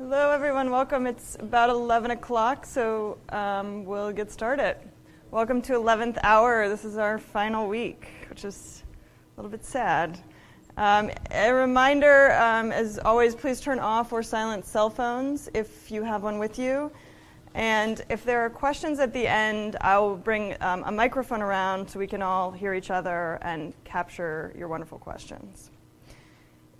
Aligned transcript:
Hello, 0.00 0.30
everyone. 0.30 0.70
Welcome. 0.70 1.06
It's 1.06 1.36
about 1.40 1.68
11 1.68 2.12
o'clock, 2.12 2.64
so 2.64 3.18
um, 3.28 3.84
we'll 3.84 4.12
get 4.12 4.32
started. 4.32 4.78
Welcome 5.30 5.60
to 5.60 5.74
11th 5.74 6.16
hour. 6.22 6.70
This 6.70 6.86
is 6.86 6.96
our 6.96 7.18
final 7.18 7.68
week, 7.68 8.08
which 8.30 8.46
is 8.46 8.82
a 9.36 9.42
little 9.42 9.50
bit 9.50 9.62
sad. 9.62 10.18
Um, 10.78 11.10
a 11.32 11.52
reminder, 11.52 12.32
um, 12.40 12.72
as 12.72 12.98
always, 12.98 13.34
please 13.34 13.60
turn 13.60 13.78
off 13.78 14.10
or 14.10 14.22
silence 14.22 14.70
cell 14.70 14.88
phones 14.88 15.50
if 15.52 15.90
you 15.90 16.02
have 16.02 16.22
one 16.22 16.38
with 16.38 16.58
you. 16.58 16.90
And 17.52 18.02
if 18.08 18.24
there 18.24 18.40
are 18.40 18.48
questions 18.48 19.00
at 19.00 19.12
the 19.12 19.26
end, 19.26 19.76
I'll 19.82 20.16
bring 20.16 20.56
um, 20.62 20.82
a 20.86 20.90
microphone 20.90 21.42
around 21.42 21.90
so 21.90 21.98
we 21.98 22.06
can 22.06 22.22
all 22.22 22.50
hear 22.50 22.72
each 22.72 22.90
other 22.90 23.38
and 23.42 23.74
capture 23.84 24.54
your 24.56 24.68
wonderful 24.68 24.98
questions. 24.98 25.70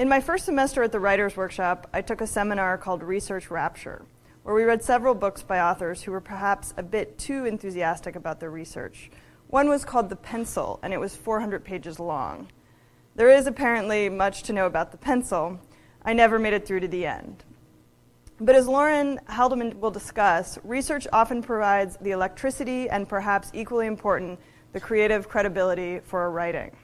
In 0.01 0.09
my 0.09 0.19
first 0.19 0.47
semester 0.47 0.83
at 0.83 0.93
the 0.93 0.99
Writers' 0.99 1.37
Workshop, 1.37 1.87
I 1.93 2.01
took 2.01 2.23
a 2.23 2.27
seminar 2.27 2.79
called 2.79 3.03
Research 3.03 3.51
Rapture, 3.51 4.07
where 4.45 4.55
we 4.55 4.65
read 4.65 4.83
several 4.83 5.15
books 5.15 5.43
by 5.43 5.61
authors 5.61 6.01
who 6.01 6.11
were 6.11 6.23
perhaps 6.23 6.73
a 6.79 6.83
bit 6.83 7.19
too 7.19 7.45
enthusiastic 7.45 8.17
about 8.17 8.41
their 8.41 8.49
research. 8.51 9.11
One 9.49 9.69
was 9.69 9.85
called 9.85 10.09
The 10.09 10.17
Pencil, 10.17 10.81
and 10.83 10.95
it 10.95 11.01
was 11.01 11.17
400 11.17 11.67
pages 11.67 12.01
long. 12.01 12.49
There 13.15 13.29
is 13.29 13.47
apparently 13.47 14.09
much 14.09 14.43
to 14.45 14.55
know 14.55 14.65
about 14.65 14.91
the 14.91 14.97
pencil. 14.97 15.61
I 16.03 16.15
never 16.15 16.39
made 16.39 16.55
it 16.55 16.67
through 16.67 16.81
to 16.81 16.89
the 16.89 17.05
end. 17.05 17.45
But 18.41 18.55
as 18.55 18.67
Lauren 18.67 19.21
Haldeman 19.29 19.81
will 19.81 19.91
discuss, 19.91 20.59
research 20.65 21.09
often 21.13 21.43
provides 21.43 21.99
the 21.99 22.13
electricity 22.13 22.89
and 22.89 23.07
perhaps 23.07 23.51
equally 23.53 23.87
important, 23.87 24.41
the 24.73 24.81
creative 24.81 25.29
credibility 25.29 25.99
for 25.99 26.25
a 26.25 26.31
writing. 26.31 26.75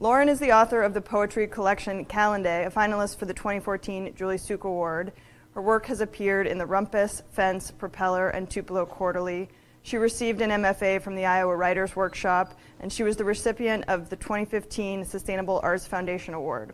Lauren 0.00 0.30
is 0.30 0.40
the 0.40 0.50
author 0.50 0.80
of 0.80 0.94
the 0.94 1.00
poetry 1.02 1.46
collection 1.46 2.06
Calenday, 2.06 2.64
a 2.64 2.70
finalist 2.70 3.18
for 3.18 3.26
the 3.26 3.34
2014 3.34 4.14
Julie 4.14 4.38
Suk 4.38 4.64
Award. 4.64 5.12
Her 5.52 5.60
work 5.60 5.84
has 5.88 6.00
appeared 6.00 6.46
in 6.46 6.56
the 6.56 6.64
Rumpus, 6.64 7.22
Fence, 7.32 7.70
Propeller, 7.70 8.30
and 8.30 8.48
Tupelo 8.48 8.86
Quarterly. 8.86 9.50
She 9.82 9.98
received 9.98 10.40
an 10.40 10.48
MFA 10.62 11.02
from 11.02 11.16
the 11.16 11.26
Iowa 11.26 11.54
Writers 11.54 11.94
Workshop, 11.94 12.58
and 12.80 12.90
she 12.90 13.02
was 13.02 13.18
the 13.18 13.26
recipient 13.26 13.84
of 13.88 14.08
the 14.08 14.16
2015 14.16 15.04
Sustainable 15.04 15.60
Arts 15.62 15.86
Foundation 15.86 16.32
Award. 16.32 16.72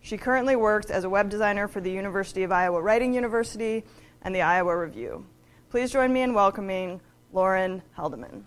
She 0.00 0.16
currently 0.16 0.54
works 0.54 0.88
as 0.88 1.02
a 1.02 1.10
web 1.10 1.30
designer 1.30 1.66
for 1.66 1.80
the 1.80 1.90
University 1.90 2.44
of 2.44 2.52
Iowa 2.52 2.80
Writing 2.80 3.12
University 3.12 3.82
and 4.22 4.32
the 4.32 4.42
Iowa 4.42 4.76
Review. 4.76 5.26
Please 5.68 5.90
join 5.90 6.12
me 6.12 6.22
in 6.22 6.32
welcoming 6.32 7.00
Lauren 7.32 7.82
Haldeman. 7.96 8.46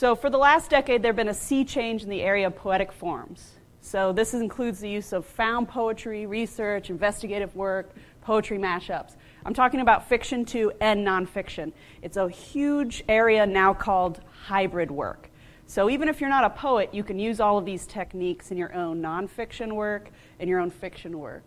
So, 0.00 0.14
for 0.14 0.30
the 0.30 0.38
last 0.38 0.70
decade, 0.70 1.02
there 1.02 1.12
has 1.12 1.16
been 1.18 1.28
a 1.28 1.34
sea 1.34 1.62
change 1.62 2.02
in 2.04 2.08
the 2.08 2.22
area 2.22 2.46
of 2.46 2.56
poetic 2.56 2.90
forms. 2.90 3.56
So, 3.82 4.14
this 4.14 4.32
includes 4.32 4.80
the 4.80 4.88
use 4.88 5.12
of 5.12 5.26
found 5.26 5.68
poetry, 5.68 6.24
research, 6.24 6.88
investigative 6.88 7.54
work, 7.54 7.94
poetry 8.22 8.56
mashups. 8.56 9.16
I'm 9.44 9.52
talking 9.52 9.80
about 9.80 10.08
fiction 10.08 10.46
too 10.46 10.72
and 10.80 11.06
nonfiction. 11.06 11.72
It's 12.00 12.16
a 12.16 12.30
huge 12.30 13.04
area 13.10 13.44
now 13.44 13.74
called 13.74 14.22
hybrid 14.46 14.90
work. 14.90 15.28
So, 15.66 15.90
even 15.90 16.08
if 16.08 16.18
you're 16.18 16.30
not 16.30 16.44
a 16.44 16.50
poet, 16.50 16.94
you 16.94 17.04
can 17.04 17.18
use 17.18 17.38
all 17.38 17.58
of 17.58 17.66
these 17.66 17.86
techniques 17.86 18.50
in 18.50 18.56
your 18.56 18.74
own 18.74 19.02
nonfiction 19.02 19.74
work 19.74 20.08
and 20.38 20.48
your 20.48 20.60
own 20.60 20.70
fiction 20.70 21.18
work. 21.18 21.44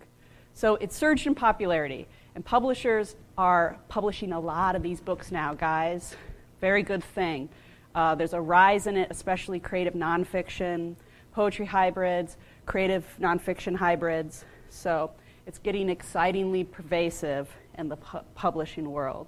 So, 0.53 0.75
it's 0.75 0.95
surged 0.95 1.25
in 1.25 1.33
popularity, 1.33 2.07
and 2.35 2.45
publishers 2.45 3.15
are 3.35 3.79
publishing 3.89 4.31
a 4.31 4.39
lot 4.39 4.75
of 4.75 4.83
these 4.83 5.01
books 5.01 5.31
now, 5.31 5.55
guys. 5.55 6.15
Very 6.61 6.83
good 6.83 7.03
thing. 7.03 7.49
Uh, 7.95 8.15
there's 8.15 8.33
a 8.33 8.41
rise 8.41 8.87
in 8.87 8.97
it, 8.97 9.07
especially 9.11 9.59
creative 9.59 9.93
nonfiction, 9.93 10.95
poetry 11.31 11.65
hybrids, 11.65 12.37
creative 12.65 13.05
nonfiction 13.19 13.75
hybrids. 13.75 14.45
So 14.69 15.11
it's 15.45 15.59
getting 15.59 15.89
excitingly 15.89 16.63
pervasive 16.63 17.49
in 17.77 17.89
the 17.89 17.97
pu- 17.97 18.19
publishing 18.35 18.89
world. 18.91 19.27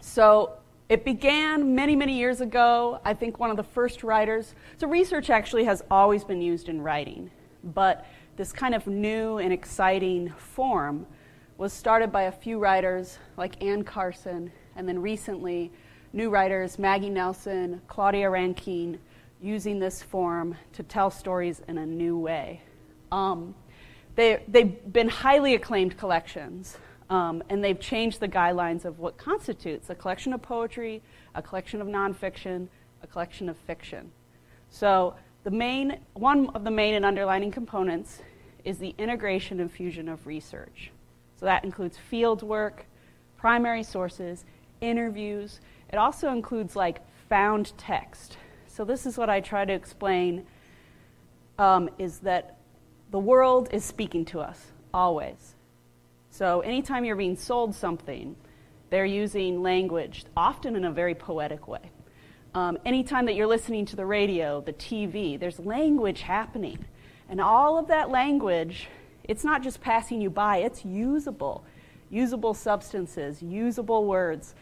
So 0.00 0.54
it 0.88 1.04
began 1.04 1.74
many, 1.74 1.96
many 1.96 2.18
years 2.18 2.40
ago. 2.40 3.00
I 3.04 3.14
think 3.14 3.38
one 3.38 3.50
of 3.50 3.56
the 3.56 3.62
first 3.62 4.02
writers. 4.02 4.54
So 4.78 4.86
research 4.86 5.30
actually 5.30 5.64
has 5.64 5.82
always 5.90 6.24
been 6.24 6.40
used 6.40 6.68
in 6.68 6.80
writing, 6.80 7.30
but 7.62 8.06
this 8.36 8.52
kind 8.52 8.74
of 8.74 8.86
new 8.86 9.38
and 9.38 9.52
exciting 9.52 10.30
form 10.30 11.06
was 11.58 11.72
started 11.72 12.10
by 12.10 12.22
a 12.22 12.32
few 12.32 12.58
writers 12.58 13.18
like 13.36 13.62
Anne 13.62 13.84
Carson, 13.84 14.50
and 14.74 14.88
then 14.88 15.00
recently 15.00 15.70
new 16.12 16.30
writers, 16.30 16.78
Maggie 16.78 17.10
Nelson, 17.10 17.80
Claudia 17.88 18.28
Rankine, 18.28 18.98
using 19.40 19.78
this 19.78 20.02
form 20.02 20.56
to 20.72 20.82
tell 20.82 21.10
stories 21.10 21.60
in 21.68 21.78
a 21.78 21.86
new 21.86 22.16
way. 22.16 22.60
Um, 23.10 23.54
they, 24.14 24.42
they've 24.46 24.92
been 24.92 25.08
highly 25.08 25.54
acclaimed 25.54 25.96
collections, 25.96 26.76
um, 27.10 27.42
and 27.48 27.62
they've 27.64 27.80
changed 27.80 28.20
the 28.20 28.28
guidelines 28.28 28.84
of 28.84 28.98
what 28.98 29.16
constitutes 29.16 29.90
a 29.90 29.94
collection 29.94 30.32
of 30.32 30.42
poetry, 30.42 31.02
a 31.34 31.42
collection 31.42 31.80
of 31.80 31.88
nonfiction, 31.88 32.68
a 33.02 33.06
collection 33.06 33.48
of 33.48 33.56
fiction. 33.56 34.12
So, 34.70 35.14
the 35.44 35.50
main, 35.50 35.98
one 36.14 36.50
of 36.50 36.62
the 36.62 36.70
main 36.70 36.94
and 36.94 37.04
underlining 37.04 37.50
components 37.50 38.20
is 38.64 38.78
the 38.78 38.94
integration 38.96 39.58
and 39.58 39.70
fusion 39.70 40.08
of 40.08 40.26
research. 40.26 40.92
So, 41.38 41.46
that 41.46 41.64
includes 41.64 41.98
field 41.98 42.42
work, 42.42 42.86
primary 43.36 43.82
sources, 43.82 44.44
interviews, 44.80 45.60
it 45.92 45.96
also 45.98 46.32
includes 46.32 46.74
like 46.74 47.00
found 47.28 47.76
text. 47.76 48.38
So 48.66 48.84
this 48.84 49.04
is 49.06 49.18
what 49.18 49.28
I 49.28 49.40
try 49.40 49.64
to 49.64 49.72
explain 49.72 50.46
um, 51.58 51.90
is 51.98 52.20
that 52.20 52.58
the 53.10 53.18
world 53.18 53.68
is 53.72 53.84
speaking 53.84 54.24
to 54.26 54.40
us 54.40 54.58
always. 54.94 55.54
So 56.30 56.60
anytime 56.60 57.04
you're 57.04 57.16
being 57.16 57.36
sold 57.36 57.74
something, 57.74 58.36
they're 58.88 59.04
using 59.04 59.62
language, 59.62 60.24
often 60.36 60.76
in 60.76 60.84
a 60.84 60.90
very 60.90 61.14
poetic 61.14 61.68
way. 61.68 61.90
Um, 62.54 62.78
anytime 62.84 63.26
that 63.26 63.34
you're 63.34 63.46
listening 63.46 63.86
to 63.86 63.96
the 63.96 64.04
radio, 64.06 64.60
the 64.60 64.72
TV, 64.72 65.38
there's 65.38 65.58
language 65.58 66.22
happening. 66.22 66.84
And 67.28 67.40
all 67.40 67.78
of 67.78 67.88
that 67.88 68.10
language, 68.10 68.88
it's 69.24 69.44
not 69.44 69.62
just 69.62 69.80
passing 69.80 70.20
you 70.20 70.30
by, 70.30 70.58
it's 70.58 70.84
usable. 70.84 71.64
Usable 72.10 72.52
substances, 72.52 73.42
usable 73.42 74.06
words. 74.06 74.54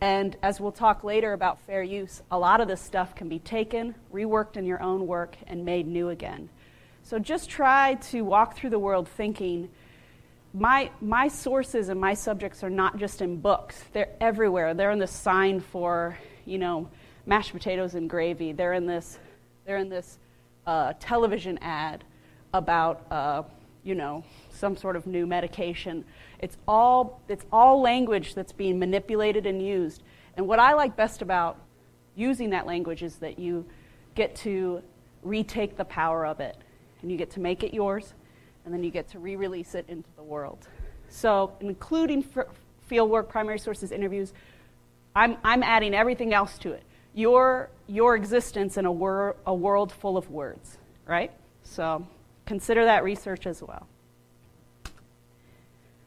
And 0.00 0.36
as 0.42 0.60
we'll 0.60 0.72
talk 0.72 1.04
later 1.04 1.32
about 1.32 1.60
fair 1.60 1.82
use, 1.82 2.22
a 2.30 2.38
lot 2.38 2.60
of 2.60 2.68
this 2.68 2.80
stuff 2.80 3.14
can 3.14 3.28
be 3.28 3.38
taken, 3.38 3.94
reworked 4.12 4.56
in 4.56 4.64
your 4.64 4.82
own 4.82 5.06
work, 5.06 5.36
and 5.46 5.64
made 5.64 5.86
new 5.86 6.08
again. 6.08 6.48
So 7.02 7.18
just 7.18 7.50
try 7.50 7.94
to 7.94 8.22
walk 8.22 8.56
through 8.56 8.70
the 8.70 8.78
world 8.78 9.08
thinking 9.08 9.68
my, 10.52 10.90
my 11.00 11.28
sources 11.28 11.88
and 11.88 12.00
my 12.00 12.14
subjects 12.14 12.64
are 12.64 12.70
not 12.70 12.98
just 12.98 13.22
in 13.22 13.40
books, 13.40 13.84
they're 13.92 14.08
everywhere. 14.20 14.74
They're 14.74 14.90
in 14.90 14.98
the 14.98 15.06
sign 15.06 15.60
for, 15.60 16.18
you 16.44 16.58
know, 16.58 16.88
mashed 17.26 17.52
potatoes 17.52 17.94
and 17.94 18.10
gravy. 18.10 18.52
They're 18.52 18.72
in 18.72 18.86
this, 18.86 19.18
they're 19.64 19.76
in 19.76 19.88
this 19.88 20.18
uh, 20.66 20.94
television 20.98 21.58
ad 21.62 22.04
about, 22.52 23.06
uh, 23.10 23.42
you 23.82 23.94
know, 23.94 24.24
some 24.50 24.76
sort 24.76 24.96
of 24.96 25.06
new 25.06 25.26
medication. 25.26 26.04
It's 26.38 26.56
all, 26.68 27.20
it's 27.28 27.44
all 27.52 27.80
language 27.80 28.34
that's 28.34 28.52
being 28.52 28.78
manipulated 28.78 29.46
and 29.46 29.64
used. 29.64 30.02
And 30.36 30.46
what 30.46 30.58
I 30.58 30.74
like 30.74 30.96
best 30.96 31.22
about 31.22 31.58
using 32.14 32.50
that 32.50 32.66
language 32.66 33.02
is 33.02 33.16
that 33.16 33.38
you 33.38 33.64
get 34.14 34.36
to 34.36 34.82
retake 35.22 35.76
the 35.76 35.84
power 35.84 36.26
of 36.26 36.40
it, 36.40 36.56
and 37.02 37.10
you 37.10 37.16
get 37.16 37.30
to 37.30 37.40
make 37.40 37.62
it 37.62 37.72
yours, 37.72 38.14
and 38.64 38.74
then 38.74 38.82
you 38.82 38.90
get 38.90 39.08
to 39.10 39.18
re 39.18 39.36
release 39.36 39.74
it 39.74 39.84
into 39.88 40.08
the 40.16 40.22
world. 40.22 40.66
So, 41.08 41.52
including 41.60 42.24
fieldwork, 42.90 43.28
primary 43.28 43.58
sources, 43.58 43.92
interviews, 43.92 44.32
I'm, 45.14 45.36
I'm 45.42 45.62
adding 45.62 45.94
everything 45.94 46.32
else 46.32 46.56
to 46.58 46.72
it. 46.72 46.82
Your, 47.14 47.68
your 47.86 48.14
existence 48.14 48.76
in 48.76 48.86
a, 48.86 48.92
wor- 48.92 49.36
a 49.46 49.54
world 49.54 49.92
full 49.92 50.16
of 50.16 50.30
words, 50.30 50.78
right? 51.06 51.32
So, 51.64 52.06
consider 52.50 52.84
that 52.84 53.04
research 53.04 53.46
as 53.46 53.62
well. 53.62 53.86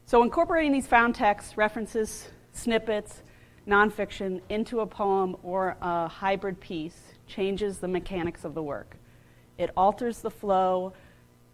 So, 0.05 0.23
incorporating 0.23 0.73
these 0.73 0.85
found 0.85 1.15
texts, 1.15 1.55
references, 1.55 2.27
snippets, 2.51 3.23
nonfiction 3.65 4.41
into 4.49 4.81
a 4.81 4.85
poem 4.85 5.37
or 5.41 5.77
a 5.81 6.09
hybrid 6.09 6.59
piece 6.59 6.99
changes 7.27 7.77
the 7.77 7.87
mechanics 7.87 8.43
of 8.43 8.55
the 8.55 8.61
work. 8.61 8.97
It 9.57 9.69
alters 9.77 10.19
the 10.19 10.29
flow 10.29 10.91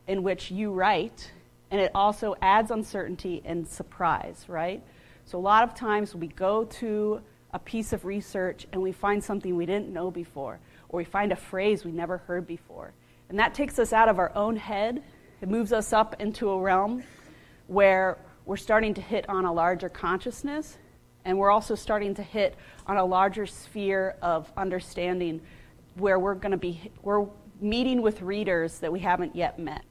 in 0.07 0.23
which 0.23 0.49
you 0.49 0.71
write, 0.71 1.33
and 1.69 1.79
it 1.79 1.91
also 1.93 2.35
adds 2.41 2.71
uncertainty 2.71 3.43
and 3.45 3.67
surprise, 3.67 4.45
right? 4.47 4.81
So, 5.23 5.37
a 5.37 5.45
lot 5.51 5.63
of 5.63 5.75
times 5.75 6.15
we 6.15 6.29
go 6.29 6.63
to 6.63 7.21
a 7.53 7.59
piece 7.59 7.93
of 7.93 8.05
research 8.05 8.65
and 8.73 8.81
we 8.81 8.91
find 8.91 9.23
something 9.23 9.55
we 9.55 9.67
didn't 9.67 9.93
know 9.93 10.09
before, 10.09 10.59
or 10.89 10.97
we 10.97 11.05
find 11.05 11.31
a 11.31 11.35
phrase 11.35 11.85
we 11.85 11.91
never 11.91 12.17
heard 12.17 12.47
before. 12.47 12.91
And 13.29 13.37
that 13.39 13.53
takes 13.53 13.79
us 13.79 13.93
out 13.93 14.09
of 14.09 14.19
our 14.19 14.35
own 14.35 14.55
head. 14.55 15.03
It 15.41 15.49
moves 15.49 15.71
us 15.71 15.93
up 15.93 16.19
into 16.19 16.49
a 16.49 16.59
realm 16.59 17.03
where 17.67 18.17
we're 18.45 18.57
starting 18.57 18.95
to 18.95 19.01
hit 19.01 19.29
on 19.29 19.45
a 19.45 19.53
larger 19.53 19.89
consciousness, 19.89 20.77
and 21.23 21.37
we're 21.37 21.51
also 21.51 21.75
starting 21.75 22.15
to 22.15 22.23
hit 22.23 22.55
on 22.87 22.97
a 22.97 23.05
larger 23.05 23.45
sphere 23.45 24.15
of 24.23 24.51
understanding 24.57 25.39
where 25.95 26.17
we're 26.17 26.33
going 26.33 26.51
to 26.51 26.57
be, 26.57 26.91
we're 27.03 27.27
meeting 27.61 28.01
with 28.01 28.21
readers 28.23 28.79
that 28.79 28.91
we 28.91 28.99
haven't 28.99 29.35
yet 29.35 29.59
met. 29.59 29.83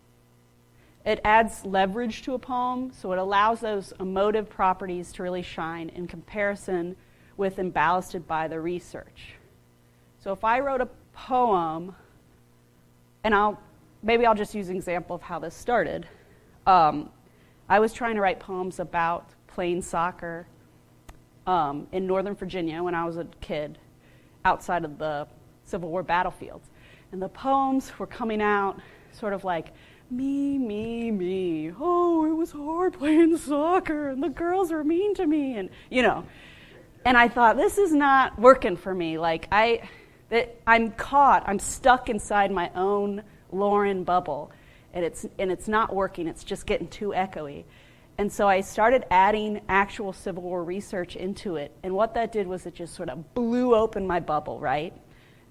It 1.04 1.20
adds 1.24 1.64
leverage 1.64 2.22
to 2.22 2.34
a 2.34 2.38
poem, 2.38 2.92
so 2.92 3.12
it 3.12 3.18
allows 3.18 3.60
those 3.60 3.92
emotive 4.00 4.50
properties 4.50 5.12
to 5.12 5.22
really 5.22 5.42
shine 5.42 5.90
in 5.90 6.08
comparison 6.08 6.96
with 7.36 7.58
and 7.58 7.72
ballasted 7.72 8.26
by 8.26 8.48
the 8.48 8.60
research. 8.60 9.34
So 10.18 10.32
if 10.32 10.42
I 10.42 10.58
wrote 10.58 10.80
a 10.80 10.88
poem, 11.12 11.94
and 13.24 13.34
I'll 13.34 13.60
maybe 14.02 14.26
I'll 14.26 14.34
just 14.34 14.54
use 14.54 14.68
an 14.68 14.76
example 14.76 15.16
of 15.16 15.22
how 15.22 15.38
this 15.38 15.54
started. 15.54 16.06
Um, 16.66 17.10
I 17.68 17.80
was 17.80 17.92
trying 17.92 18.14
to 18.14 18.20
write 18.20 18.40
poems 18.40 18.80
about 18.80 19.30
playing 19.46 19.82
soccer 19.82 20.46
um, 21.46 21.86
in 21.92 22.06
Northern 22.06 22.34
Virginia 22.34 22.82
when 22.82 22.94
I 22.94 23.04
was 23.04 23.16
a 23.16 23.26
kid, 23.40 23.78
outside 24.44 24.84
of 24.84 24.98
the 24.98 25.26
Civil 25.64 25.90
War 25.90 26.02
battlefields. 26.02 26.70
And 27.12 27.20
the 27.20 27.28
poems 27.28 27.98
were 27.98 28.06
coming 28.06 28.42
out 28.42 28.80
sort 29.12 29.32
of 29.32 29.44
like, 29.44 29.72
me, 30.10 30.58
me, 30.58 31.10
me. 31.10 31.72
Oh, 31.78 32.24
it 32.26 32.34
was 32.34 32.52
hard 32.52 32.94
playing 32.98 33.36
soccer, 33.36 34.08
and 34.08 34.22
the 34.22 34.28
girls 34.28 34.70
were 34.70 34.84
mean 34.84 35.14
to 35.14 35.26
me, 35.26 35.56
and 35.56 35.70
you 35.90 36.02
know. 36.02 36.24
And 37.04 37.16
I 37.16 37.28
thought, 37.28 37.56
this 37.56 37.78
is 37.78 37.92
not 37.92 38.38
working 38.38 38.76
for 38.76 38.94
me. 38.94 39.18
Like 39.18 39.48
I, 39.52 39.88
that 40.30 40.60
I'm 40.66 40.90
caught. 40.92 41.44
I'm 41.46 41.58
stuck 41.58 42.08
inside 42.08 42.50
my 42.50 42.70
own 42.74 43.22
Lauren 43.50 44.04
bubble, 44.04 44.52
and 44.92 45.04
it's 45.04 45.26
and 45.38 45.50
it's 45.50 45.68
not 45.68 45.94
working. 45.94 46.28
It's 46.28 46.44
just 46.44 46.66
getting 46.66 46.88
too 46.88 47.10
echoey. 47.10 47.64
And 48.18 48.32
so 48.32 48.48
I 48.48 48.62
started 48.62 49.04
adding 49.12 49.60
actual 49.68 50.12
Civil 50.12 50.42
War 50.42 50.64
research 50.64 51.14
into 51.14 51.54
it. 51.54 51.70
And 51.84 51.94
what 51.94 52.14
that 52.14 52.32
did 52.32 52.48
was 52.48 52.66
it 52.66 52.74
just 52.74 52.94
sort 52.94 53.10
of 53.10 53.32
blew 53.32 53.76
open 53.76 54.08
my 54.08 54.18
bubble, 54.18 54.58
right? 54.58 54.92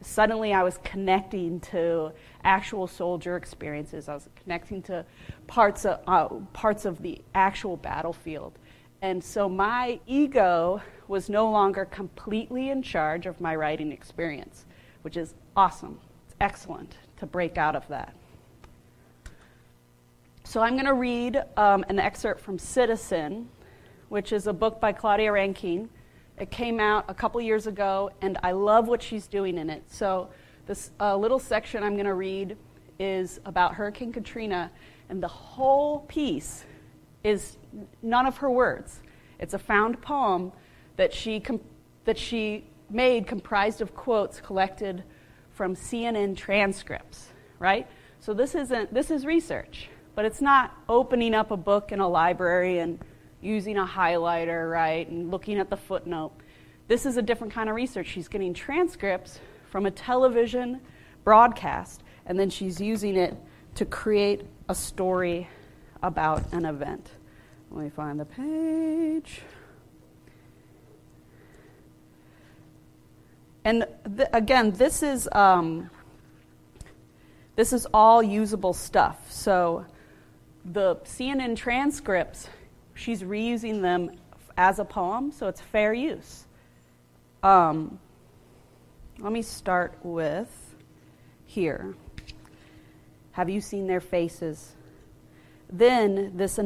Suddenly 0.01 0.53
I 0.53 0.63
was 0.63 0.77
connecting 0.83 1.61
to 1.61 2.11
actual 2.43 2.85
soldier 2.85 3.37
experiences. 3.37 4.09
I 4.09 4.15
was 4.15 4.27
connecting 4.43 4.81
to 4.83 5.05
parts 5.47 5.85
of, 5.85 6.01
uh, 6.07 6.27
parts 6.51 6.83
of 6.83 7.01
the 7.01 7.21
actual 7.33 7.77
battlefield. 7.77 8.59
And 9.01 9.23
so 9.23 9.47
my 9.47 10.01
ego 10.05 10.81
was 11.07 11.29
no 11.29 11.49
longer 11.49 11.85
completely 11.85 12.69
in 12.69 12.81
charge 12.81 13.25
of 13.25 13.39
my 13.39 13.55
writing 13.55 13.91
experience, 13.91 14.65
which 15.01 15.17
is 15.17 15.33
awesome. 15.55 15.99
It's 16.25 16.35
excellent 16.41 16.95
to 17.17 17.25
break 17.25 17.57
out 17.57 17.75
of 17.75 17.87
that. 17.87 18.13
So 20.43 20.61
I'm 20.61 20.73
going 20.73 20.85
to 20.85 20.93
read 20.93 21.43
um, 21.57 21.83
an 21.89 21.99
excerpt 21.99 22.39
from 22.39 22.57
Citizen, 22.57 23.49
which 24.09 24.31
is 24.31 24.47
a 24.47 24.53
book 24.53 24.79
by 24.79 24.93
Claudia 24.93 25.31
Rankine. 25.31 25.89
It 26.39 26.51
came 26.51 26.79
out 26.79 27.05
a 27.09 27.13
couple 27.13 27.41
years 27.41 27.67
ago, 27.67 28.11
and 28.21 28.37
I 28.43 28.51
love 28.51 28.87
what 28.87 29.01
she's 29.01 29.27
doing 29.27 29.57
in 29.57 29.69
it. 29.69 29.83
So 29.87 30.29
this 30.65 30.91
uh, 30.99 31.17
little 31.17 31.39
section 31.39 31.83
I'm 31.83 31.95
going 31.95 32.05
to 32.05 32.13
read 32.13 32.55
is 32.99 33.39
about 33.45 33.73
Hurricane 33.73 34.13
Katrina, 34.13 34.71
and 35.09 35.21
the 35.21 35.27
whole 35.27 36.01
piece 36.01 36.63
is 37.23 37.57
none 38.01 38.25
of 38.25 38.37
her 38.37 38.49
words. 38.49 39.01
It's 39.39 39.53
a 39.53 39.59
found 39.59 40.01
poem 40.01 40.51
that 40.97 41.13
she, 41.13 41.41
that 42.05 42.17
she 42.17 42.65
made 42.89 43.27
comprised 43.27 43.81
of 43.81 43.95
quotes 43.95 44.41
collected 44.41 45.03
from 45.53 45.75
CNN 45.75 46.35
transcripts, 46.35 47.29
right? 47.59 47.87
So 48.19 48.33
this 48.33 48.55
isn't 48.55 48.93
this 48.93 49.09
is 49.09 49.25
research. 49.25 49.89
But 50.15 50.25
it's 50.25 50.41
not 50.41 50.75
opening 50.89 51.35
up 51.35 51.51
a 51.51 51.57
book 51.57 51.91
in 51.91 51.99
a 51.99 52.07
library 52.07 52.79
and 52.79 52.99
using 53.39 53.77
a 53.77 53.85
highlighter, 53.85 54.69
right, 54.69 55.07
and 55.07 55.29
looking 55.29 55.59
at 55.59 55.69
the 55.69 55.77
footnote. 55.77 56.31
This 56.87 57.05
is 57.05 57.17
a 57.17 57.21
different 57.21 57.53
kind 57.53 57.69
of 57.69 57.75
research. 57.75 58.07
She's 58.07 58.27
getting 58.27 58.53
transcripts 58.53 59.39
from 59.69 59.85
a 59.85 59.91
television 59.91 60.81
broadcast, 61.23 62.01
and 62.25 62.39
then 62.39 62.49
she's 62.49 62.81
using 62.81 63.15
it 63.15 63.35
to 63.75 63.85
create 63.85 64.41
a 64.69 64.73
story 64.73 65.47
about 66.01 66.51
an 66.51 66.65
event. 66.65 67.11
Let 67.69 67.83
me 67.83 67.89
find 67.91 68.19
the 68.19 68.25
page. 68.25 69.41
And 73.67 73.85
th- 74.15 74.29
again, 74.31 74.71
this 74.71 75.03
is 75.03 75.27
um, 75.33 75.89
this 77.57 77.73
is 77.73 77.85
all 77.93 78.23
usable 78.23 78.71
stuff. 78.71 79.29
So 79.29 79.85
the 80.63 80.95
CNN 81.03 81.57
transcripts, 81.57 82.47
she's 82.93 83.23
reusing 83.23 83.81
them 83.81 84.11
as 84.55 84.79
a 84.79 84.85
poem, 84.85 85.33
so 85.33 85.49
it's 85.49 85.59
fair 85.59 85.93
use. 85.93 86.45
Um, 87.43 87.99
let 89.19 89.33
me 89.33 89.41
start 89.41 89.99
with 90.01 90.75
here. 91.45 91.93
Have 93.33 93.49
you 93.49 93.59
seen 93.59 93.85
their 93.85 93.99
faces? 93.99 94.75
Then 95.69 96.37
this 96.37 96.57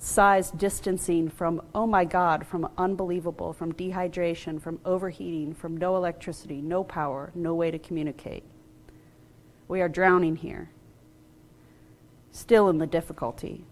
anesthetized 0.00 0.58
distancing 0.58 1.28
from, 1.28 1.62
oh 1.74 1.86
my 1.86 2.04
God, 2.04 2.46
from 2.46 2.68
unbelievable, 2.76 3.52
from 3.52 3.72
dehydration, 3.72 4.60
from 4.60 4.80
overheating, 4.84 5.54
from 5.54 5.76
no 5.76 5.96
electricity, 5.96 6.60
no 6.60 6.84
power, 6.84 7.30
no 7.34 7.54
way 7.54 7.70
to 7.70 7.78
communicate. 7.78 8.44
We 9.68 9.80
are 9.80 9.88
drowning 9.88 10.36
here 10.36 10.70
still 12.30 12.68
in 12.68 12.78
the 12.78 12.86
difficulty, 12.86 13.64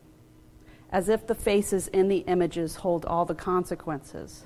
as 0.90 1.10
if 1.10 1.26
the 1.26 1.34
faces 1.34 1.88
in 1.88 2.08
the 2.08 2.24
images 2.26 2.76
hold 2.76 3.04
all 3.04 3.26
the 3.26 3.34
consequences. 3.34 4.44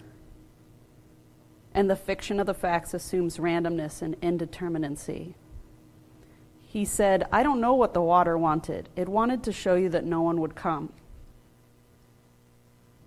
And 1.73 1.89
the 1.89 1.95
fiction 1.95 2.41
of 2.41 2.47
the 2.47 2.55
facts 2.55 2.95
assumes 2.95 3.37
randomness 3.37 4.03
and 4.03 4.21
indeterminacy. 4.21 5.35
He 6.63 6.85
said, 6.85 7.29
I 7.31 7.45
don't 7.45 7.61
know 7.61 7.75
what 7.75 7.95
the 7.95 8.03
water 8.03 8.37
wanted. 8.37 8.89
It 8.97 9.09
wanted 9.09 9.45
to 9.45 9.53
show 9.53 9.77
you 9.77 9.89
that 9.91 10.05
no 10.05 10.21
one 10.21 10.41
would 10.41 10.57
come. 10.57 10.93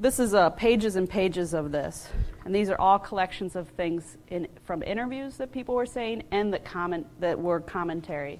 This 0.01 0.17
is 0.17 0.33
uh, 0.33 0.49
pages 0.49 0.95
and 0.95 1.07
pages 1.07 1.53
of 1.53 1.71
this. 1.71 2.09
And 2.43 2.55
these 2.55 2.71
are 2.71 2.81
all 2.81 2.97
collections 2.97 3.55
of 3.55 3.67
things 3.67 4.17
in, 4.29 4.47
from 4.65 4.81
interviews 4.81 5.37
that 5.37 5.51
people 5.51 5.75
were 5.75 5.85
saying 5.85 6.23
and 6.31 6.59
comment, 6.65 7.05
that 7.19 7.39
were 7.39 7.59
commentary. 7.59 8.39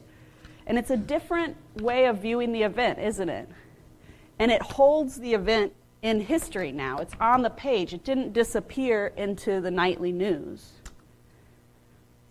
And 0.65 0.75
it's 0.75 0.89
a 0.89 0.97
different 0.97 1.55
way 1.75 2.05
of 2.05 2.17
viewing 2.17 2.51
the 2.51 2.63
event, 2.63 2.97
isn't 2.97 3.29
it? 3.29 3.47
And 4.39 4.51
it 4.51 4.59
holds 4.63 5.17
the 5.17 5.35
event 5.35 5.71
in 6.01 6.19
history 6.19 6.71
now. 6.71 6.97
It's 6.97 7.13
on 7.21 7.43
the 7.43 7.51
page. 7.51 7.93
It 7.93 8.03
didn't 8.03 8.33
disappear 8.33 9.13
into 9.15 9.61
the 9.61 9.69
nightly 9.69 10.11
news. 10.11 10.80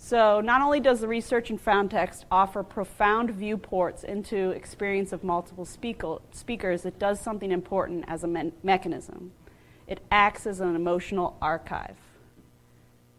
So, 0.03 0.41
not 0.41 0.63
only 0.63 0.81
does 0.81 1.01
the 1.01 1.09
research 1.09 1.51
in 1.51 1.59
found 1.59 1.91
text 1.91 2.25
offer 2.31 2.63
profound 2.63 3.33
viewports 3.33 4.03
into 4.03 4.49
experience 4.49 5.13
of 5.13 5.23
multiple 5.23 5.67
speakers, 5.67 6.87
it 6.87 6.99
does 6.99 7.21
something 7.21 7.53
important 7.53 8.07
as 8.09 8.25
a 8.25 8.27
me- 8.27 8.53
mechanism. 8.63 9.33
It 9.87 10.01
acts 10.11 10.47
as 10.47 10.61
an 10.61 10.75
emotional 10.75 11.37
archive. 11.43 11.97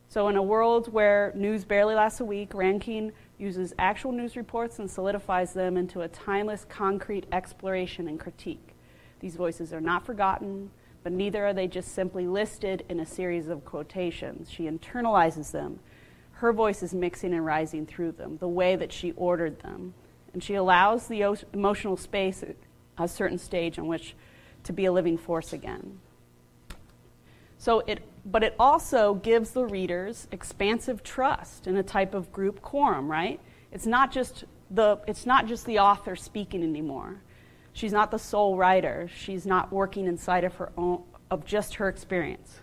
So, 0.09 0.27
in 0.27 0.35
a 0.35 0.41
world 0.41 0.91
where 0.91 1.31
news 1.35 1.65
barely 1.65 1.93
lasts 1.93 2.19
a 2.19 2.25
week, 2.25 2.51
Rankine 2.51 3.13
uses 3.37 3.75
actual 3.77 4.11
news 4.11 4.35
reports 4.35 4.79
and 4.79 4.89
solidifies 4.89 5.53
them 5.53 5.77
into 5.77 6.01
a 6.01 6.07
timeless, 6.07 6.65
concrete 6.67 7.27
exploration 7.31 8.07
and 8.07 8.19
critique. 8.19 8.73
These 9.19 9.35
voices 9.35 9.71
are 9.71 9.81
not 9.81 10.03
forgotten, 10.03 10.71
but 11.03 11.13
neither 11.13 11.45
are 11.45 11.53
they 11.53 11.67
just 11.67 11.93
simply 11.93 12.25
listed 12.25 12.83
in 12.89 12.99
a 12.99 13.05
series 13.05 13.49
of 13.49 13.65
quotations. 13.65 14.49
She 14.49 14.63
internalizes 14.63 15.51
them. 15.51 15.79
Her 16.41 16.51
voice 16.51 16.81
is 16.81 16.91
mixing 16.91 17.35
and 17.35 17.45
rising 17.45 17.85
through 17.85 18.13
them, 18.13 18.37
the 18.37 18.47
way 18.47 18.75
that 18.75 18.91
she 18.91 19.11
ordered 19.11 19.59
them. 19.59 19.93
And 20.33 20.43
she 20.43 20.55
allows 20.55 21.05
the 21.05 21.21
emotional 21.53 21.95
space 21.95 22.41
at 22.41 22.55
a 22.97 23.07
certain 23.07 23.37
stage 23.37 23.77
in 23.77 23.85
which 23.85 24.15
to 24.63 24.73
be 24.73 24.85
a 24.85 24.91
living 24.91 25.19
force 25.19 25.53
again. 25.53 25.99
So 27.59 27.81
it 27.81 28.01
but 28.25 28.43
it 28.43 28.55
also 28.59 29.13
gives 29.13 29.51
the 29.51 29.65
readers 29.65 30.27
expansive 30.31 31.03
trust 31.03 31.67
in 31.67 31.77
a 31.77 31.83
type 31.83 32.15
of 32.15 32.31
group 32.31 32.63
quorum, 32.63 33.09
right? 33.09 33.39
It's 33.71 33.85
not 33.85 34.11
just 34.11 34.45
the, 34.71 34.99
it's 35.07 35.27
not 35.27 35.45
just 35.45 35.67
the 35.67 35.77
author 35.77 36.15
speaking 36.15 36.63
anymore. 36.63 37.21
She's 37.73 37.93
not 37.93 38.09
the 38.09 38.17
sole 38.17 38.57
writer. 38.57 39.07
She's 39.15 39.45
not 39.45 39.71
working 39.71 40.07
inside 40.07 40.43
of 40.43 40.55
her 40.55 40.71
own, 40.75 41.03
of 41.29 41.45
just 41.45 41.75
her 41.75 41.87
experience. 41.87 42.61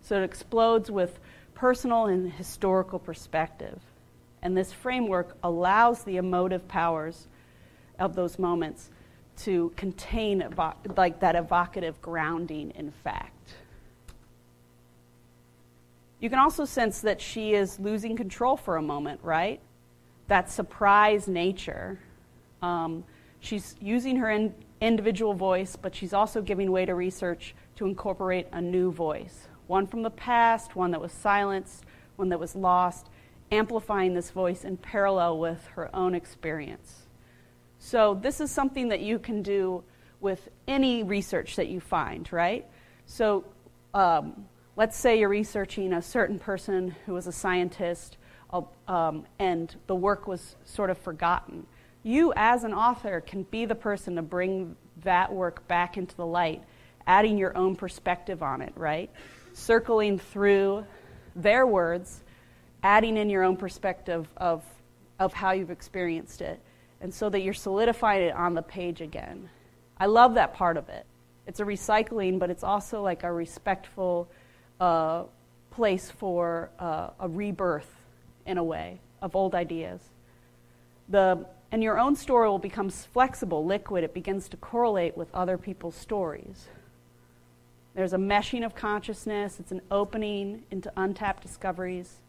So 0.00 0.20
it 0.20 0.24
explodes 0.24 0.90
with 0.90 1.20
personal 1.60 2.06
and 2.06 2.32
historical 2.32 2.98
perspective. 2.98 3.78
And 4.40 4.56
this 4.56 4.72
framework 4.72 5.36
allows 5.42 6.04
the 6.04 6.16
emotive 6.16 6.66
powers 6.66 7.28
of 7.98 8.16
those 8.16 8.38
moments 8.38 8.88
to 9.42 9.70
contain 9.76 10.40
evo- 10.40 10.74
like 10.96 11.20
that 11.20 11.36
evocative 11.36 12.00
grounding 12.00 12.72
in 12.76 12.90
fact. 13.04 13.52
You 16.18 16.30
can 16.30 16.38
also 16.38 16.64
sense 16.64 17.02
that 17.02 17.20
she 17.20 17.52
is 17.52 17.78
losing 17.78 18.16
control 18.16 18.56
for 18.56 18.78
a 18.78 18.82
moment, 18.82 19.20
right? 19.22 19.60
That 20.28 20.50
surprise 20.50 21.28
nature. 21.28 21.98
Um, 22.62 23.04
she's 23.40 23.76
using 23.82 24.16
her 24.16 24.30
in, 24.30 24.54
individual 24.80 25.34
voice, 25.34 25.76
but 25.76 25.94
she's 25.94 26.14
also 26.14 26.40
giving 26.40 26.72
way 26.72 26.86
to 26.86 26.94
research 26.94 27.54
to 27.76 27.84
incorporate 27.84 28.46
a 28.50 28.62
new 28.62 28.90
voice 28.90 29.49
one 29.70 29.86
from 29.86 30.02
the 30.02 30.10
past, 30.10 30.74
one 30.74 30.90
that 30.90 31.00
was 31.00 31.12
silenced, 31.12 31.84
one 32.16 32.28
that 32.28 32.40
was 32.40 32.56
lost, 32.56 33.08
amplifying 33.52 34.14
this 34.14 34.32
voice 34.32 34.64
in 34.64 34.76
parallel 34.76 35.38
with 35.38 35.64
her 35.76 35.94
own 35.94 36.12
experience. 36.12 37.06
So, 37.78 38.18
this 38.20 38.40
is 38.40 38.50
something 38.50 38.88
that 38.88 38.98
you 38.98 39.20
can 39.20 39.42
do 39.42 39.84
with 40.20 40.48
any 40.66 41.04
research 41.04 41.54
that 41.54 41.68
you 41.68 41.78
find, 41.78 42.30
right? 42.32 42.66
So, 43.06 43.44
um, 43.94 44.44
let's 44.74 44.98
say 44.98 45.20
you're 45.20 45.28
researching 45.28 45.92
a 45.92 46.02
certain 46.02 46.40
person 46.40 46.96
who 47.06 47.14
was 47.14 47.28
a 47.28 47.32
scientist 47.32 48.16
uh, 48.52 48.62
um, 48.88 49.24
and 49.38 49.76
the 49.86 49.94
work 49.94 50.26
was 50.26 50.56
sort 50.64 50.90
of 50.90 50.98
forgotten. 50.98 51.64
You, 52.02 52.32
as 52.34 52.64
an 52.64 52.74
author, 52.74 53.20
can 53.20 53.44
be 53.44 53.66
the 53.66 53.76
person 53.76 54.16
to 54.16 54.22
bring 54.22 54.74
that 55.04 55.32
work 55.32 55.68
back 55.68 55.96
into 55.96 56.16
the 56.16 56.26
light, 56.26 56.64
adding 57.06 57.38
your 57.38 57.56
own 57.56 57.76
perspective 57.76 58.42
on 58.42 58.62
it, 58.62 58.72
right? 58.74 59.10
Circling 59.60 60.18
through 60.18 60.86
their 61.36 61.66
words, 61.66 62.22
adding 62.82 63.18
in 63.18 63.28
your 63.28 63.44
own 63.44 63.58
perspective 63.58 64.26
of, 64.38 64.64
of 65.18 65.34
how 65.34 65.52
you've 65.52 65.70
experienced 65.70 66.40
it, 66.40 66.58
and 67.02 67.12
so 67.12 67.28
that 67.28 67.40
you're 67.42 67.52
solidifying 67.52 68.22
it 68.22 68.34
on 68.34 68.54
the 68.54 68.62
page 68.62 69.02
again. 69.02 69.50
I 69.98 70.06
love 70.06 70.32
that 70.34 70.54
part 70.54 70.78
of 70.78 70.88
it. 70.88 71.04
It's 71.46 71.60
a 71.60 71.64
recycling, 71.64 72.38
but 72.38 72.48
it's 72.48 72.64
also 72.64 73.02
like 73.02 73.22
a 73.22 73.30
respectful 73.30 74.30
uh, 74.80 75.24
place 75.70 76.10
for 76.10 76.70
uh, 76.78 77.10
a 77.20 77.28
rebirth, 77.28 77.90
in 78.46 78.56
a 78.56 78.64
way, 78.64 78.98
of 79.20 79.36
old 79.36 79.54
ideas. 79.54 80.00
The, 81.10 81.44
and 81.70 81.82
your 81.82 81.98
own 81.98 82.16
story 82.16 82.48
will 82.48 82.58
become 82.58 82.88
flexible, 82.88 83.62
liquid. 83.66 84.04
It 84.04 84.14
begins 84.14 84.48
to 84.48 84.56
correlate 84.56 85.18
with 85.18 85.28
other 85.34 85.58
people's 85.58 85.96
stories. 85.96 86.68
There's 87.94 88.12
a 88.12 88.18
meshing 88.18 88.64
of 88.64 88.74
consciousness, 88.74 89.58
it's 89.58 89.72
an 89.72 89.82
opening 89.90 90.62
into 90.70 90.92
untapped 90.96 91.42
discoveries, 91.42 92.20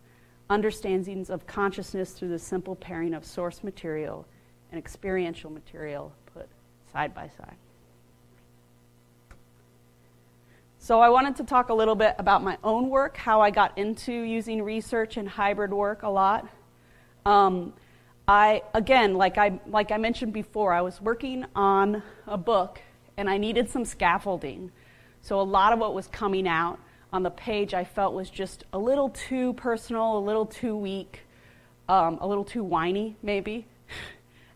understandings 0.49 1.29
of 1.29 1.45
consciousness 1.45 2.11
through 2.11 2.29
the 2.29 2.39
simple 2.39 2.75
pairing 2.75 3.13
of 3.13 3.23
source 3.23 3.63
material 3.63 4.25
and 4.71 4.79
experiential 4.79 5.51
material 5.51 6.11
put 6.33 6.47
side 6.91 7.13
by 7.13 7.29
side. 7.37 7.55
So, 10.79 10.99
I 10.99 11.09
wanted 11.09 11.35
to 11.35 11.43
talk 11.43 11.69
a 11.69 11.75
little 11.75 11.93
bit 11.93 12.15
about 12.17 12.41
my 12.41 12.57
own 12.63 12.89
work, 12.89 13.15
how 13.15 13.39
I 13.39 13.51
got 13.51 13.77
into 13.77 14.11
using 14.11 14.63
research 14.63 15.15
and 15.15 15.29
hybrid 15.29 15.71
work 15.71 16.01
a 16.01 16.09
lot. 16.09 16.47
Um, 17.23 17.73
I, 18.27 18.63
again, 18.73 19.13
like 19.13 19.37
I, 19.37 19.59
like 19.67 19.91
I 19.91 19.97
mentioned 19.97 20.33
before, 20.33 20.73
I 20.73 20.81
was 20.81 20.99
working 20.99 21.45
on 21.55 22.01
a 22.25 22.37
book 22.37 22.81
and 23.15 23.29
I 23.29 23.37
needed 23.37 23.69
some 23.69 23.85
scaffolding. 23.85 24.71
So, 25.21 25.39
a 25.39 25.43
lot 25.43 25.73
of 25.73 25.79
what 25.79 25.93
was 25.93 26.07
coming 26.07 26.47
out 26.47 26.79
on 27.13 27.23
the 27.23 27.29
page 27.29 27.73
I 27.73 27.83
felt 27.83 28.13
was 28.13 28.29
just 28.29 28.63
a 28.73 28.79
little 28.79 29.09
too 29.09 29.53
personal, 29.53 30.17
a 30.17 30.19
little 30.19 30.45
too 30.45 30.75
weak, 30.75 31.21
um, 31.89 32.17
a 32.21 32.27
little 32.27 32.45
too 32.45 32.63
whiny, 32.63 33.15
maybe. 33.21 33.65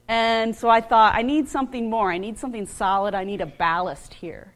And 0.08 0.56
so 0.56 0.70
I 0.70 0.82
thought, 0.82 1.16
I 1.16 1.24
need 1.24 1.50
something 1.50 1.90
more. 1.90 2.12
I 2.12 2.20
need 2.20 2.38
something 2.38 2.68
solid. 2.68 3.16
I 3.16 3.24
need 3.24 3.42
a 3.42 3.46
ballast 3.48 4.14
here. 4.14 4.54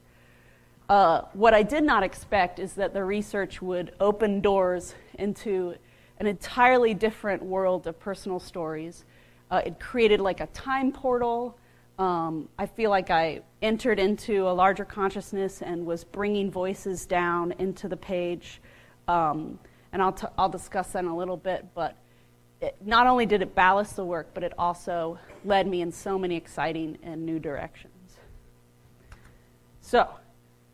Uh, 0.87 1.21
what 1.33 1.53
I 1.53 1.63
did 1.63 1.83
not 1.83 2.03
expect 2.03 2.59
is 2.59 2.73
that 2.73 2.93
the 2.93 3.03
research 3.03 3.61
would 3.61 3.93
open 3.99 4.41
doors 4.41 4.95
into 5.15 5.75
an 6.19 6.27
entirely 6.27 6.93
different 6.93 7.43
world 7.43 7.87
of 7.87 7.99
personal 7.99 8.39
stories. 8.39 9.05
Uh, 9.49 9.61
it 9.65 9.79
created 9.79 10.19
like 10.19 10.39
a 10.39 10.47
time 10.47 10.91
portal. 10.91 11.57
Um, 11.99 12.47
I 12.57 12.65
feel 12.65 12.89
like 12.89 13.09
I 13.09 13.41
entered 13.61 13.99
into 13.99 14.47
a 14.47 14.53
larger 14.53 14.85
consciousness 14.85 15.61
and 15.61 15.85
was 15.85 16.05
bringing 16.05 16.49
voices 16.49 17.05
down 17.05 17.53
into 17.59 17.89
the 17.89 17.97
page. 17.97 18.61
Um, 19.09 19.59
and 19.91 20.01
I'll, 20.01 20.13
t- 20.13 20.27
I'll 20.37 20.49
discuss 20.49 20.93
that 20.93 20.99
in 20.99 21.07
a 21.07 21.15
little 21.15 21.35
bit, 21.35 21.65
but 21.75 21.97
it, 22.61 22.77
not 22.85 23.05
only 23.05 23.25
did 23.25 23.41
it 23.41 23.53
ballast 23.53 23.97
the 23.97 24.05
work, 24.05 24.29
but 24.33 24.43
it 24.43 24.53
also 24.57 25.19
led 25.43 25.67
me 25.67 25.81
in 25.81 25.91
so 25.91 26.17
many 26.17 26.37
exciting 26.37 26.97
and 27.03 27.25
new 27.25 27.37
directions. 27.37 28.15
So, 29.81 30.07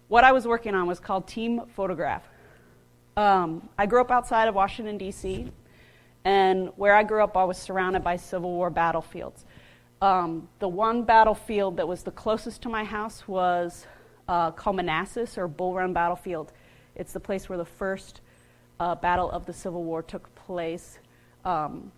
what 0.08 0.24
I 0.24 0.32
was 0.32 0.46
working 0.46 0.75
on 0.75 0.86
was 0.86 1.00
called 1.00 1.27
Team 1.27 1.62
Photograph. 1.75 2.24
Um, 3.17 3.67
I 3.79 3.88
grew 3.88 4.01
up 4.01 4.12
outside 4.12 4.48
of 4.48 4.53
Washington, 4.53 5.00
D.C., 5.00 5.51
and 6.24 6.70
where 6.75 6.96
I 6.96 7.03
grew 7.03 7.24
up, 7.24 7.36
I 7.38 7.46
was 7.46 7.58
surrounded 7.58 8.03
by 8.03 8.17
Civil 8.17 8.51
War 8.51 8.70
battlefields. 8.70 9.46
Um, 10.02 10.50
the 10.60 10.68
one 10.68 11.04
battlefield 11.04 11.78
that 11.78 11.88
was 11.88 12.04
the 12.04 12.12
closest 12.12 12.62
to 12.64 12.70
my 12.70 12.84
house 12.84 13.28
was 13.28 13.88
uh, 14.28 14.52
called 14.52 14.75
Manassas 14.75 15.38
or 15.38 15.48
Bull 15.48 15.74
Run 15.74 15.94
Battlefield. 15.94 16.52
It's 16.96 17.14
the 17.14 17.20
place 17.20 17.50
where 17.50 17.58
the 17.58 17.66
first 17.66 18.22
uh, 18.80 18.96
battle 18.96 19.32
of 19.32 19.46
the 19.46 19.54
Civil 19.54 19.84
War 19.84 20.04
took 20.04 20.34
place 20.36 21.00
um, 21.46 21.92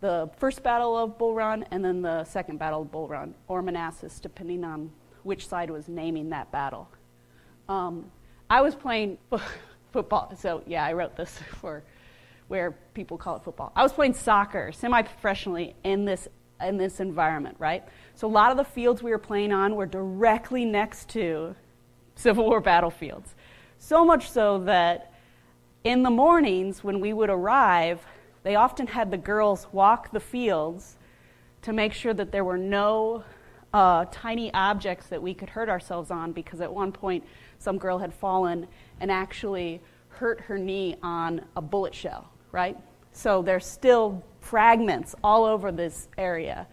the 0.00 0.30
first 0.38 0.62
battle 0.62 0.96
of 0.96 1.18
Bull 1.18 1.34
Run 1.34 1.64
and 1.70 1.84
then 1.84 2.02
the 2.02 2.24
second 2.24 2.58
battle 2.58 2.82
of 2.82 2.90
Bull 2.90 3.06
Run, 3.06 3.34
or 3.46 3.62
Manassas, 3.62 4.18
depending 4.20 4.64
on 4.64 4.90
which 5.22 5.46
side 5.46 5.70
was 5.70 5.88
naming 5.88 6.30
that 6.30 6.50
battle. 6.50 6.88
Um, 7.68 8.10
I 8.48 8.60
was 8.62 8.74
playing 8.74 9.18
football, 9.92 10.32
so 10.36 10.62
yeah, 10.66 10.84
I 10.84 10.92
wrote 10.94 11.16
this 11.16 11.38
for 11.60 11.82
where 12.48 12.72
people 12.94 13.18
call 13.18 13.36
it 13.36 13.44
football. 13.44 13.72
I 13.76 13.82
was 13.82 13.92
playing 13.92 14.14
soccer 14.14 14.72
semi-professionally 14.72 15.74
in 15.84 16.06
this 16.06 16.28
in 16.60 16.76
this 16.76 17.00
environment, 17.00 17.56
right? 17.58 17.84
So 18.14 18.26
a 18.26 18.30
lot 18.30 18.50
of 18.50 18.56
the 18.56 18.64
fields 18.64 19.02
we 19.02 19.10
were 19.10 19.18
playing 19.18 19.52
on 19.52 19.76
were 19.76 19.86
directly 19.86 20.64
next 20.64 21.08
to 21.10 21.54
Civil 22.14 22.46
War 22.46 22.60
battlefields. 22.60 23.34
So 23.78 24.04
much 24.04 24.30
so 24.30 24.58
that 24.64 25.12
in 25.84 26.02
the 26.02 26.10
mornings 26.10 26.82
when 26.82 27.00
we 27.00 27.12
would 27.12 27.30
arrive, 27.30 28.04
they 28.42 28.56
often 28.56 28.86
had 28.86 29.10
the 29.10 29.16
girls 29.16 29.66
walk 29.72 30.10
the 30.10 30.20
fields 30.20 30.96
to 31.62 31.72
make 31.72 31.92
sure 31.92 32.14
that 32.14 32.32
there 32.32 32.44
were 32.44 32.58
no 32.58 33.24
uh, 33.72 34.06
tiny 34.10 34.52
objects 34.54 35.06
that 35.08 35.22
we 35.22 35.34
could 35.34 35.50
hurt 35.50 35.68
ourselves 35.68 36.10
on 36.10 36.32
because 36.32 36.60
at 36.60 36.72
one 36.72 36.90
point 36.90 37.24
some 37.58 37.78
girl 37.78 37.98
had 37.98 38.12
fallen 38.12 38.66
and 39.00 39.10
actually 39.10 39.80
hurt 40.08 40.40
her 40.40 40.58
knee 40.58 40.96
on 41.02 41.40
a 41.56 41.62
bullet 41.62 41.94
shell, 41.94 42.30
right? 42.50 42.76
So 43.12 43.42
there's 43.42 43.66
still 43.66 44.22
fragments 44.48 45.14
all 45.22 45.44
over 45.44 45.70
this 45.70 46.08
area. 46.16 46.66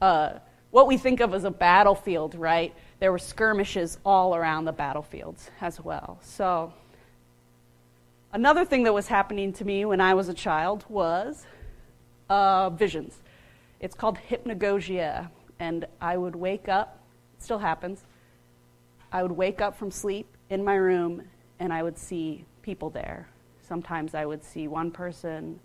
Uh, 0.00 0.34
what 0.70 0.86
we 0.86 0.96
think 0.96 1.20
of 1.20 1.34
as 1.34 1.44
a 1.44 1.50
battlefield, 1.50 2.34
right? 2.34 2.74
There 2.98 3.12
were 3.12 3.18
skirmishes 3.18 3.98
all 4.04 4.34
around 4.34 4.64
the 4.64 4.72
battlefields 4.72 5.50
as 5.60 5.80
well. 5.80 6.18
So 6.22 6.72
Another 8.34 8.64
thing 8.64 8.82
that 8.82 8.92
was 8.92 9.06
happening 9.06 9.52
to 9.52 9.64
me 9.64 9.84
when 9.84 10.00
I 10.00 10.14
was 10.14 10.28
a 10.28 10.34
child 10.34 10.84
was 10.88 11.46
uh, 12.28 12.68
visions. 12.70 13.22
It's 13.78 13.94
called 13.94 14.18
hypnagogia. 14.28 15.30
And 15.60 15.86
I 16.00 16.16
would 16.16 16.34
wake 16.34 16.68
up, 16.68 16.98
it 17.36 17.44
still 17.44 17.60
happens. 17.60 18.02
I 19.12 19.22
would 19.22 19.30
wake 19.30 19.60
up 19.60 19.78
from 19.78 19.92
sleep 19.92 20.26
in 20.50 20.64
my 20.64 20.74
room 20.74 21.22
and 21.60 21.72
I 21.72 21.84
would 21.84 21.96
see 21.96 22.44
people 22.62 22.90
there. 22.90 23.28
Sometimes 23.60 24.16
I 24.16 24.26
would 24.26 24.42
see 24.42 24.66
one 24.66 24.90
person, 24.90 25.60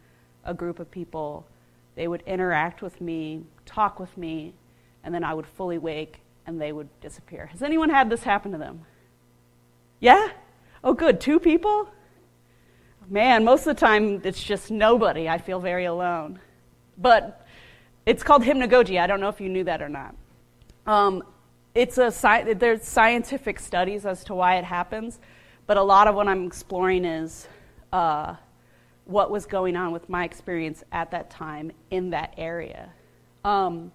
a 0.50 0.54
group 0.54 0.80
of 0.80 0.90
people. 0.90 1.48
They 1.96 2.08
would 2.08 2.24
interact 2.26 2.82
with 2.82 3.00
me, 3.02 3.44
talk 3.66 4.00
with 4.00 4.18
me, 4.18 4.54
and 5.04 5.14
then 5.14 5.24
I 5.24 5.34
would 5.34 5.46
fully 5.46 5.78
wake 5.78 6.20
and 6.46 6.60
they 6.60 6.72
would 6.72 6.90
disappear. 7.02 7.46
Has 7.48 7.62
anyone 7.62 7.90
had 7.90 8.10
this 8.10 8.24
happen 8.24 8.52
to 8.52 8.58
them? 8.58 8.86
Yeah? 10.00 10.30
Oh, 10.84 10.94
good. 10.94 11.20
Two 11.20 11.40
people? 11.40 11.90
man, 13.10 13.44
most 13.44 13.62
of 13.62 13.76
the 13.76 13.80
time 13.80 14.22
it's 14.24 14.42
just 14.42 14.72
nobody. 14.72 15.28
I 15.28 15.38
feel 15.38 15.60
very 15.60 15.86
alone. 15.86 16.40
But 16.98 17.46
it's 18.06 18.24
called 18.24 18.44
hypnagogia. 18.44 19.02
I 19.02 19.08
don't 19.08 19.20
know 19.20 19.30
if 19.30 19.42
you 19.42 19.50
knew 19.50 19.64
that 19.64 19.82
or 19.82 19.90
not. 19.90 20.16
Um, 20.86 21.24
it's 21.76 21.98
a 21.98 22.08
sci- 22.08 22.54
there's 22.54 22.84
scientific 22.84 23.60
studies 23.60 24.06
as 24.06 24.24
to 24.26 24.36
why 24.36 24.58
it 24.58 24.64
happens, 24.64 25.20
but 25.68 25.78
a 25.78 25.84
lot 25.84 26.08
of 26.08 26.16
what 26.16 26.28
I'm 26.28 26.46
exploring 26.46 27.06
is 27.06 27.48
uh, 27.94 28.36
what 29.10 29.32
was 29.32 29.48
going 29.48 29.76
on 29.76 29.92
with 29.92 30.08
my 30.08 30.24
experience 30.24 30.84
at 30.92 31.10
that 31.10 31.32
time 31.32 31.72
in 31.90 32.12
that 32.12 32.32
area. 32.38 32.92
Um, 33.44 33.92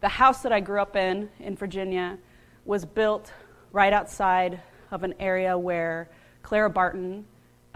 the 0.00 0.08
house 0.08 0.42
that 0.42 0.52
I 0.52 0.58
grew 0.58 0.80
up 0.80 0.96
in 0.96 1.28
in 1.38 1.54
Virginia 1.54 2.18
was 2.64 2.84
built 2.84 3.32
right 3.70 3.92
outside 3.92 4.60
of 4.90 5.04
an 5.04 5.14
area 5.20 5.56
where 5.56 6.10
Clara 6.42 6.68
Barton 6.68 7.24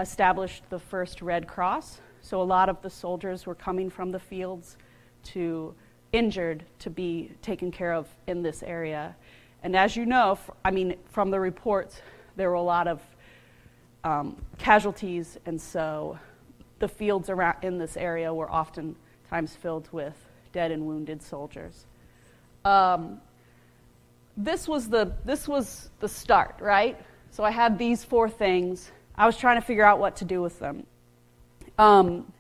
established 0.01 0.65
the 0.69 0.81
first 0.81 1.23
Red 1.23 1.47
Cross. 1.47 2.01
So 2.23 2.43
a 2.43 2.49
lot 2.57 2.69
of 2.69 2.83
the 2.83 2.91
soldiers 2.91 3.47
were 3.47 3.55
coming 3.55 3.89
from 3.89 4.11
the 4.11 4.19
fields 4.19 4.77
to 5.27 5.73
injured 6.13 6.65
to 6.81 6.91
be 6.91 7.31
taken 7.41 7.71
care 7.71 7.93
of 7.93 8.09
in 8.27 8.43
this 8.43 8.65
area. 8.65 9.15
And 9.63 9.77
as 9.77 9.95
you 9.95 10.07
know, 10.07 10.37
I 10.65 10.73
mean, 10.73 10.97
from 11.13 11.31
the 11.31 11.39
reports, 11.39 12.01
there 12.35 12.49
were 12.49 12.57
a 12.57 12.63
lot 12.63 12.89
of 12.89 13.01
um, 14.03 14.37
casualties, 14.59 15.39
and 15.47 15.61
so 15.61 16.19
the 16.81 16.89
fields 16.89 17.31
around 17.31 17.57
in 17.63 17.79
this 17.79 17.97
area 17.97 18.35
were 18.35 18.51
oftentimes 18.51 19.55
filled 19.55 19.89
with 19.93 20.15
dead 20.53 20.73
and 20.73 20.85
wounded 20.85 21.23
soldiers. 21.23 21.87
Um, 22.65 23.21
this 24.37 24.67
was 24.67 24.89
the 24.89 25.13
this 25.25 25.47
was 25.47 25.91
the 26.01 26.09
start, 26.09 26.57
right? 26.61 27.01
So 27.31 27.45
I 27.45 27.53
had 27.53 27.79
these 27.79 28.05
four 28.05 28.29
things 28.29 28.91
I 29.17 29.27
was 29.27 29.37
trying 29.37 29.61
to 29.61 29.67
figure 29.67 29.85
out 29.85 29.99
what 29.99 30.17
to 30.17 30.25
do 30.25 30.41
with 30.41 30.59
them. 30.59 30.87
Um, 31.79 32.33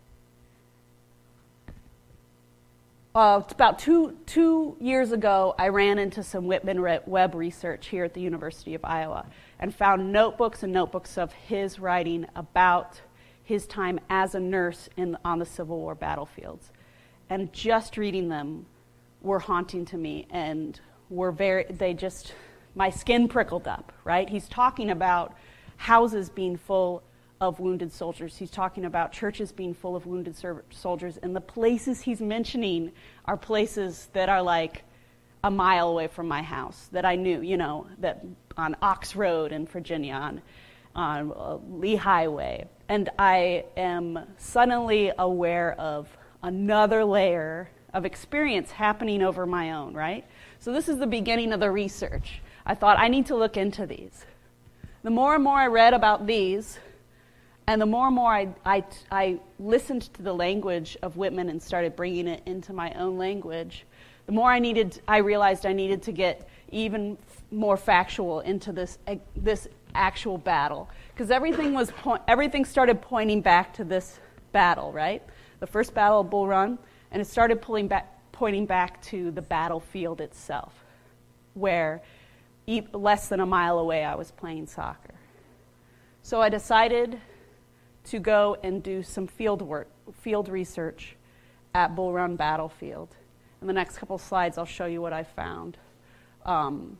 uh, 3.14 3.42
about 3.50 3.78
two, 3.78 4.16
two 4.24 4.76
years 4.80 5.12
ago, 5.12 5.54
I 5.58 5.68
ran 5.68 5.98
into 5.98 6.22
some 6.22 6.46
Whitman 6.46 6.80
Web 7.06 7.34
research 7.34 7.88
here 7.88 8.04
at 8.04 8.14
the 8.14 8.20
University 8.20 8.74
of 8.74 8.84
Iowa 8.84 9.26
and 9.58 9.74
found 9.74 10.12
notebooks 10.12 10.62
and 10.62 10.72
notebooks 10.72 11.18
of 11.18 11.32
his 11.32 11.78
writing 11.78 12.26
about 12.34 13.00
his 13.50 13.66
time 13.66 13.98
as 14.08 14.36
a 14.36 14.40
nurse 14.40 14.88
in, 14.96 15.18
on 15.24 15.40
the 15.40 15.44
Civil 15.44 15.76
War 15.78 15.96
battlefields. 15.96 16.70
And 17.28 17.52
just 17.52 17.96
reading 17.96 18.28
them 18.28 18.64
were 19.22 19.40
haunting 19.40 19.84
to 19.86 19.96
me 19.96 20.28
and 20.30 20.80
were 21.08 21.32
very, 21.32 21.64
they 21.64 21.92
just, 21.92 22.32
my 22.76 22.90
skin 22.90 23.26
prickled 23.26 23.66
up, 23.66 23.92
right? 24.04 24.28
He's 24.28 24.48
talking 24.48 24.90
about 24.90 25.34
houses 25.76 26.30
being 26.30 26.56
full 26.56 27.02
of 27.40 27.58
wounded 27.58 27.92
soldiers. 27.92 28.36
He's 28.36 28.52
talking 28.52 28.84
about 28.84 29.10
churches 29.10 29.50
being 29.50 29.74
full 29.74 29.96
of 29.96 30.06
wounded 30.06 30.36
soldiers, 30.70 31.16
and 31.16 31.34
the 31.34 31.40
places 31.40 32.00
he's 32.00 32.20
mentioning 32.20 32.92
are 33.24 33.36
places 33.36 34.10
that 34.12 34.28
are 34.28 34.42
like 34.42 34.84
a 35.42 35.50
mile 35.50 35.88
away 35.88 36.06
from 36.06 36.28
my 36.28 36.42
house 36.42 36.88
that 36.92 37.04
I 37.04 37.16
knew, 37.16 37.40
you 37.40 37.56
know, 37.56 37.88
that 37.98 38.24
on 38.56 38.76
Ox 38.80 39.16
Road 39.16 39.50
in 39.50 39.66
Virginia, 39.66 40.14
on, 40.14 40.42
on 40.94 41.32
uh, 41.32 41.58
Lee 41.68 41.96
Highway. 41.96 42.68
And 42.90 43.08
I 43.20 43.66
am 43.76 44.18
suddenly 44.36 45.12
aware 45.16 45.74
of 45.78 46.08
another 46.42 47.04
layer 47.04 47.70
of 47.94 48.04
experience 48.04 48.72
happening 48.72 49.22
over 49.22 49.46
my 49.46 49.70
own, 49.70 49.94
right? 49.94 50.24
So 50.58 50.72
this 50.72 50.88
is 50.88 50.98
the 50.98 51.06
beginning 51.06 51.52
of 51.52 51.60
the 51.60 51.70
research. 51.70 52.42
I 52.66 52.74
thought 52.74 52.98
I 52.98 53.06
need 53.06 53.26
to 53.26 53.36
look 53.36 53.56
into 53.56 53.86
these. 53.86 54.26
The 55.04 55.10
more 55.10 55.36
and 55.36 55.44
more 55.44 55.56
I 55.56 55.68
read 55.68 55.94
about 55.94 56.26
these, 56.26 56.80
and 57.68 57.80
the 57.80 57.86
more 57.86 58.08
and 58.08 58.16
more 58.16 58.34
I, 58.34 58.48
I, 58.66 58.84
I 59.12 59.38
listened 59.60 60.12
to 60.14 60.22
the 60.22 60.32
language 60.32 60.96
of 61.00 61.16
Whitman 61.16 61.48
and 61.48 61.62
started 61.62 61.94
bringing 61.94 62.26
it 62.26 62.42
into 62.44 62.72
my 62.72 62.92
own 62.94 63.16
language, 63.16 63.86
the 64.26 64.32
more 64.32 64.50
I 64.50 64.58
needed, 64.58 65.00
I 65.06 65.18
realized 65.18 65.64
I 65.64 65.74
needed 65.74 66.02
to 66.02 66.12
get 66.12 66.48
even 66.72 67.18
more 67.52 67.76
factual 67.76 68.40
into 68.40 68.72
this, 68.72 68.98
eh, 69.06 69.18
this 69.36 69.68
actual 69.94 70.38
battle. 70.38 70.88
Because 71.20 71.30
everything, 71.30 71.74
was 71.74 71.90
po- 71.90 72.18
everything 72.26 72.64
started 72.64 73.02
pointing 73.02 73.42
back 73.42 73.74
to 73.74 73.84
this 73.84 74.18
battle, 74.52 74.90
right? 74.90 75.22
The 75.58 75.66
first 75.66 75.92
battle 75.92 76.20
of 76.20 76.30
Bull 76.30 76.46
Run, 76.46 76.78
and 77.10 77.20
it 77.20 77.26
started 77.26 77.60
pulling 77.60 77.88
back, 77.88 78.32
pointing 78.32 78.64
back 78.64 79.02
to 79.02 79.30
the 79.30 79.42
battlefield 79.42 80.22
itself, 80.22 80.72
where 81.52 82.00
less 82.94 83.28
than 83.28 83.40
a 83.40 83.44
mile 83.44 83.80
away 83.80 84.02
I 84.02 84.14
was 84.14 84.30
playing 84.30 84.66
soccer. 84.66 85.12
So 86.22 86.40
I 86.40 86.48
decided 86.48 87.20
to 88.04 88.18
go 88.18 88.56
and 88.62 88.82
do 88.82 89.02
some 89.02 89.26
field 89.26 89.60
work, 89.60 89.90
field 90.22 90.48
research 90.48 91.16
at 91.74 91.94
Bull 91.94 92.14
Run 92.14 92.36
Battlefield. 92.36 93.14
In 93.60 93.66
the 93.66 93.74
next 93.74 93.98
couple 93.98 94.16
slides, 94.16 94.56
I'll 94.56 94.64
show 94.64 94.86
you 94.86 95.02
what 95.02 95.12
I 95.12 95.24
found. 95.24 95.76
Um, 96.46 96.96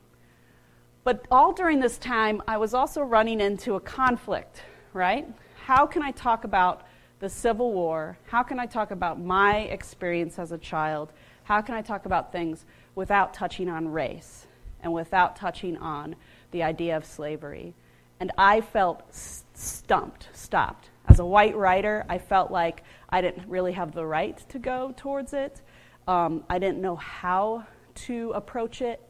but 1.05 1.27
all 1.31 1.53
during 1.53 1.81
this 1.81 1.99
time, 1.99 2.43
I 2.47 2.57
was 2.59 2.75
also 2.75 3.03
running 3.03 3.41
into 3.41 3.75
a 3.75 3.81
conflict, 3.81 4.63
right? 4.93 5.27
How 5.65 5.87
can 5.87 6.03
I 6.03 6.11
talk 6.11 6.45
about 6.45 6.83
the 7.21 7.29
Civil 7.29 7.73
War? 7.73 8.19
How 8.27 8.43
can 8.43 8.59
I 8.59 8.67
talk 8.67 8.91
about 8.91 9.21
my 9.21 9.61
experience 9.61 10.39
as 10.39 10.53
a 10.53 10.59
child? 10.59 11.13
How 11.45 11.61
can 11.63 11.75
I 11.75 11.83
talk 11.83 12.07
about 12.07 12.33
things 12.33 12.65
without 12.95 13.33
touching 13.35 13.69
on 13.69 13.89
race 13.89 14.47
and 14.83 14.93
without 14.93 15.37
touching 15.37 15.77
on 15.77 16.17
the 16.51 16.63
idea 16.63 16.97
of 16.97 17.05
slavery? 17.05 17.75
And 18.21 18.31
I 18.37 18.61
felt 18.61 19.03
stumped, 19.13 20.29
stopped. 20.33 20.91
As 21.09 21.19
a 21.19 21.25
white 21.25 21.57
writer, 21.57 22.05
I 22.09 22.19
felt 22.19 22.51
like 22.51 22.85
I 23.09 23.21
didn't 23.21 23.49
really 23.49 23.73
have 23.73 23.93
the 23.93 24.05
right 24.05 24.39
to 24.51 24.59
go 24.59 24.95
towards 24.97 25.33
it. 25.33 25.61
Um, 26.07 26.45
I 26.49 26.59
didn't 26.59 26.81
know 26.81 26.97
how 26.97 27.67
to 28.07 28.33
approach 28.33 28.83
it. 28.83 29.01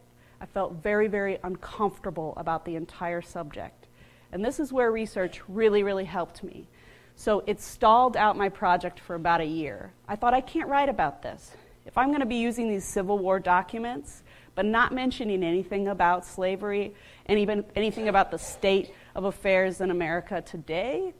I 0.41 0.47
felt 0.47 0.75
very, 0.83 1.07
very 1.07 1.39
uncomfortable 1.43 2.35
about 2.37 2.65
the 2.65 2.77
entire 2.77 3.23
subject. 3.23 3.87
And 4.33 4.45
this 4.45 4.61
is 4.61 4.73
where 4.73 4.91
research 4.91 5.41
really, 5.49 5.83
really 5.83 6.05
helped 6.05 6.43
me. 6.43 6.67
So 7.17 7.43
it 7.47 7.61
stalled 7.61 8.17
out 8.17 8.37
my 8.37 8.49
project 8.49 9.01
for 9.01 9.15
about 9.15 9.41
a 9.41 9.47
year. 9.47 9.93
I 10.09 10.17
thought, 10.17 10.33
I 10.33 10.41
can't 10.41 10.69
write 10.69 10.89
about 10.89 11.23
this. 11.23 11.53
If 11.85 11.99
I'm 11.99 12.09
going 12.09 12.21
to 12.21 12.27
be 12.27 12.37
using 12.37 12.69
these 12.69 12.85
Civil 12.85 13.19
War 13.19 13.39
documents, 13.39 14.23
but 14.55 14.65
not 14.65 14.93
mentioning 14.93 15.43
anything 15.43 15.89
about 15.89 16.25
slavery 16.25 16.95
and 17.27 17.39
even 17.39 17.65
anything 17.77 18.09
about 18.09 18.31
the 18.31 18.39
state 18.39 18.95
of 19.15 19.25
affairs 19.25 19.81
in 19.81 19.91
America 19.91 20.41
today, 20.41 21.13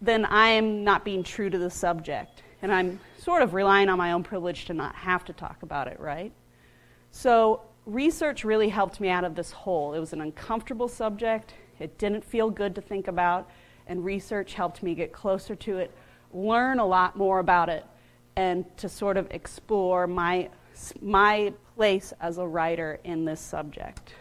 then 0.00 0.24
I 0.24 0.48
am 0.48 0.84
not 0.84 1.04
being 1.04 1.22
true 1.22 1.48
to 1.48 1.58
the 1.58 1.70
subject. 1.70 2.42
And 2.60 2.72
I'm 2.72 3.00
sort 3.18 3.42
of 3.42 3.54
relying 3.54 3.88
on 3.88 3.98
my 3.98 4.12
own 4.12 4.22
privilege 4.22 4.66
to 4.66 4.74
not 4.74 4.94
have 4.94 5.24
to 5.26 5.32
talk 5.32 5.62
about 5.62 5.88
it, 5.88 5.98
right? 5.98 6.32
So, 7.10 7.62
research 7.86 8.44
really 8.44 8.68
helped 8.68 9.00
me 9.00 9.08
out 9.08 9.24
of 9.24 9.34
this 9.34 9.50
hole. 9.50 9.94
It 9.94 9.98
was 9.98 10.12
an 10.12 10.20
uncomfortable 10.20 10.88
subject, 10.88 11.54
it 11.78 11.98
didn't 11.98 12.24
feel 12.24 12.50
good 12.50 12.74
to 12.74 12.80
think 12.80 13.08
about, 13.08 13.48
and 13.86 14.04
research 14.04 14.54
helped 14.54 14.82
me 14.82 14.94
get 14.94 15.12
closer 15.12 15.56
to 15.56 15.78
it, 15.78 15.90
learn 16.32 16.78
a 16.78 16.86
lot 16.86 17.16
more 17.16 17.40
about 17.40 17.68
it, 17.68 17.84
and 18.36 18.64
to 18.78 18.88
sort 18.88 19.16
of 19.16 19.26
explore 19.30 20.06
my, 20.06 20.48
my 21.00 21.52
place 21.74 22.12
as 22.20 22.38
a 22.38 22.46
writer 22.46 23.00
in 23.04 23.24
this 23.24 23.40
subject. 23.40 24.14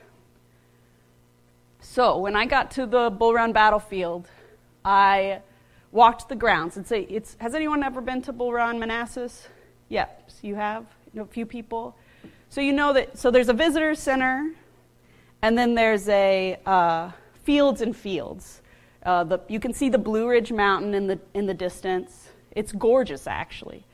So, 1.80 2.17
when 2.17 2.36
I 2.36 2.45
got 2.45 2.71
to 2.71 2.86
the 2.86 3.10
Bull 3.10 3.34
Run 3.34 3.54
battlefield, 3.54 4.28
I 4.86 5.41
walked 5.91 6.30
the 6.30 6.36
grounds. 6.36 6.78
It's 6.78 6.91
a, 6.91 7.02
it's, 7.02 7.36
has 7.39 7.56
anyone 7.56 7.84
ever 7.84 8.02
been 8.02 8.21
to 8.24 8.34
Bull 8.34 8.54
Run, 8.54 8.80
Manassas? 8.80 9.47
Yes, 9.89 10.10
you 10.41 10.56
have? 10.56 10.86
You 11.13 11.19
know, 11.19 11.24
a 11.24 11.28
few 11.28 11.45
people? 11.45 11.95
So 12.52 12.60
you 12.60 12.74
know 12.74 12.92
that, 12.92 13.18
so 13.18 13.32
there's 13.32 13.48
a 13.48 13.54
visitor 13.54 13.96
center, 13.96 14.52
and 15.42 15.58
then 15.58 15.74
there's 15.74 16.10
a 16.10 16.60
uh, 16.66 17.12
fields 17.46 17.80
and 17.80 17.96
fields. 17.96 18.62
Uh, 19.04 19.24
the, 19.24 19.40
you 19.48 19.58
can 19.58 19.72
see 19.72 19.88
the 19.88 19.98
Blue 19.98 20.28
Ridge 20.28 20.52
Mountain 20.52 20.94
in 20.94 21.08
the, 21.08 21.18
in 21.34 21.46
the 21.46 21.54
distance. 21.54 22.28
It's 22.52 22.74
gorgeous, 22.74 23.26
actually. 23.26 23.86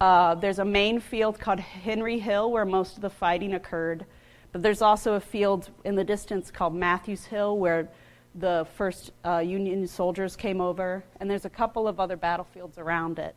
Uh, 0.00 0.34
there's 0.34 0.60
a 0.60 0.64
main 0.64 0.98
field 0.98 1.38
called 1.38 1.60
Henry 1.60 2.18
Hill 2.18 2.50
where 2.50 2.64
most 2.64 2.96
of 2.96 3.02
the 3.02 3.10
fighting 3.10 3.52
occurred, 3.52 4.06
but 4.50 4.62
there's 4.62 4.80
also 4.80 5.12
a 5.16 5.20
field 5.20 5.68
in 5.84 5.94
the 5.94 6.04
distance 6.04 6.50
called 6.50 6.74
Matthews 6.74 7.26
Hill 7.26 7.58
where 7.58 7.86
the 8.34 8.66
first 8.76 9.10
uh, 9.26 9.40
Union 9.40 9.86
soldiers 9.86 10.36
came 10.36 10.62
over, 10.62 11.04
and 11.20 11.30
there's 11.30 11.44
a 11.44 11.50
couple 11.50 11.86
of 11.86 12.00
other 12.00 12.16
battlefields 12.16 12.78
around 12.78 13.18
it. 13.18 13.34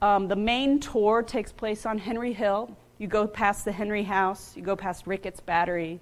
Um, 0.00 0.26
the 0.26 0.34
main 0.34 0.80
tour 0.80 1.22
takes 1.22 1.52
place 1.52 1.86
on 1.86 1.98
Henry 1.98 2.32
Hill. 2.32 2.76
You 2.98 3.08
go 3.08 3.26
past 3.26 3.64
the 3.64 3.72
Henry 3.72 4.02
House, 4.02 4.56
you 4.56 4.62
go 4.62 4.76
past 4.76 5.06
Ricketts 5.06 5.40
Battery, 5.40 6.00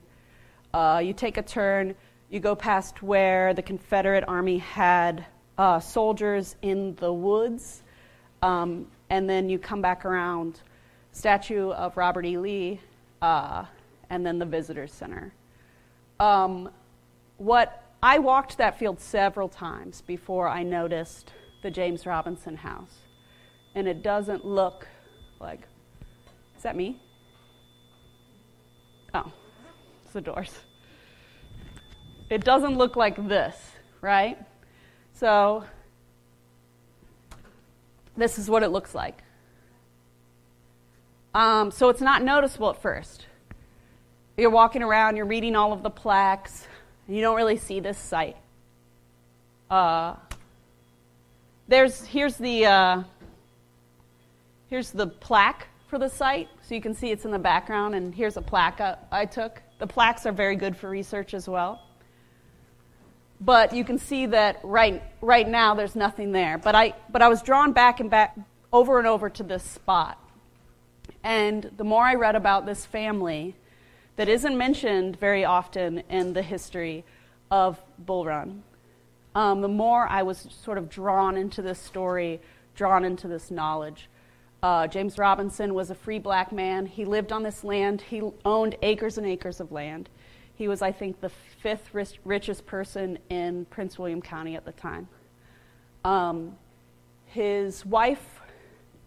uh, 0.75 1.01
you 1.05 1.13
take 1.13 1.37
a 1.37 1.43
turn, 1.43 1.95
you 2.29 2.41
go 2.41 2.55
past 2.55 3.03
where 3.03 3.55
the 3.55 3.63
Confederate 3.63 4.25
Army 4.29 4.59
had 4.59 5.25
uh, 5.59 5.81
soldiers 5.81 6.57
in 6.63 6.95
the 6.97 7.13
woods, 7.13 7.83
um, 8.43 8.87
and 9.09 9.29
then 9.29 9.49
you 9.49 9.59
come 9.59 9.83
back 9.83 10.05
around 10.05 10.61
statue 11.13 11.71
of 11.71 11.97
Robert 11.97 12.25
E. 12.25 12.39
Lee, 12.39 12.81
uh, 13.23 13.65
and 14.11 14.25
then 14.25 14.39
the 14.39 14.47
Visitors 14.47 14.93
Center. 14.93 15.33
Um, 16.19 16.71
what 17.39 17.83
I 18.03 18.19
walked 18.19 18.59
that 18.59 18.79
field 18.79 19.01
several 19.01 19.49
times 19.49 20.03
before 20.03 20.49
I 20.49 20.63
noticed 20.63 21.33
the 21.63 21.71
James 21.71 22.07
Robinson 22.07 22.57
house. 22.57 22.95
And 23.75 23.87
it 23.87 24.03
doesn't 24.03 24.45
look 24.45 24.89
like. 25.39 25.61
Is 26.61 26.65
that 26.65 26.77
me? 26.77 27.01
Oh, 29.15 29.33
it's 30.05 30.13
the 30.13 30.21
doors. 30.21 30.53
It 32.29 32.45
doesn't 32.45 32.77
look 32.77 32.97
like 32.97 33.17
this, 33.27 33.57
right? 34.03 34.37
So, 35.15 35.65
this 38.15 38.39
is 38.39 38.51
what 38.51 38.63
it 38.63 38.69
looks 38.69 38.95
like. 38.95 39.23
Um, 41.33 41.71
so, 41.71 41.89
it's 41.89 42.03
not 42.03 42.23
noticeable 42.23 42.69
at 42.69 42.83
first. 42.83 43.25
You're 44.37 44.51
walking 44.51 44.83
around, 44.83 45.17
you're 45.17 45.25
reading 45.25 45.57
all 45.57 45.73
of 45.73 45.83
the 45.83 45.89
plaques, 45.89 46.67
you 47.09 47.23
don't 47.23 47.37
really 47.37 47.57
see 47.57 47.81
this 47.81 47.97
site. 47.97 48.37
Uh, 49.71 50.15
there's 51.69 52.05
here's 52.05 52.37
the 52.37 52.67
uh, 52.67 53.03
here's 54.69 54.91
the 54.91 55.07
plaque 55.07 55.70
for 55.91 55.99
the 55.99 56.09
site, 56.09 56.49
so 56.63 56.73
you 56.73 56.81
can 56.81 56.95
see 56.95 57.11
it's 57.11 57.25
in 57.25 57.33
the 57.33 57.39
background. 57.39 57.97
And 57.97 58.15
here's 58.15 58.37
a 58.37 58.43
plaque 58.43 58.81
I 59.11 59.27
took. 59.27 59.61
The 59.81 59.89
plaques 59.89 60.25
are 60.25 60.33
very 60.33 60.55
good 60.55 60.77
for 60.77 60.89
research 60.89 61.35
as 61.35 61.49
well. 61.49 61.83
But 63.41 63.75
you 63.75 63.85
can 63.85 63.99
see 63.99 64.27
that 64.27 64.61
right 64.63 65.03
right 65.21 65.49
now 65.49 65.75
there's 65.75 65.97
nothing 65.97 66.31
there. 66.31 66.59
But 66.59 66.77
I 66.77 66.95
but 67.11 67.23
I 67.23 67.29
was 67.29 67.43
drawn 67.43 67.73
back 67.73 67.99
and 67.99 68.09
back 68.09 68.39
over 68.73 68.99
and 68.99 69.09
over 69.09 69.29
to 69.31 69.43
this 69.43 69.65
spot. 69.65 70.17
And 71.25 71.71
the 71.77 71.85
more 71.85 72.05
I 72.05 72.15
read 72.15 72.37
about 72.37 72.67
this 72.67 72.87
family, 72.87 73.57
that 74.17 74.29
isn't 74.29 74.57
mentioned 74.57 75.19
very 75.19 75.45
often 75.45 76.05
in 76.09 76.35
the 76.35 76.43
history 76.43 77.05
of 77.51 77.81
Bull 77.99 78.27
Run. 78.27 78.63
Um, 79.35 79.61
the 79.61 79.69
more 79.69 80.07
I 80.07 80.23
was 80.23 80.47
sort 80.63 80.79
of 80.79 80.89
drawn 80.89 81.37
into 81.37 81.63
this 81.63 81.81
story, 81.81 82.41
drawn 82.77 83.05
into 83.05 83.27
this 83.27 83.51
knowledge, 83.51 84.09
Uh, 84.63 84.87
James 84.87 85.17
Robinson 85.17 85.73
was 85.73 85.91
a 85.91 85.95
free 85.95 86.19
black 86.19 86.53
man. 86.53 86.85
He 86.85 87.05
lived 87.05 87.33
on 87.33 87.43
this 87.43 87.65
land. 87.65 88.03
He 88.03 88.23
owned 88.45 88.77
acres 88.83 89.17
and 89.17 89.27
acres 89.27 89.59
of 89.59 89.73
land. 89.73 90.11
He 90.55 90.69
was, 90.69 90.83
I 90.83 90.93
think, 90.93 91.21
the 91.21 91.31
fifth 91.63 91.95
rich, 91.95 92.19
richest 92.25 92.67
person 92.67 93.19
in 93.31 93.65
Prince 93.67 93.99
William 93.99 94.21
County 94.21 94.57
at 94.57 94.67
the 94.67 94.73
time. 94.73 95.09
Um, 96.05 96.57
his 97.25 97.87
wife, 97.87 98.41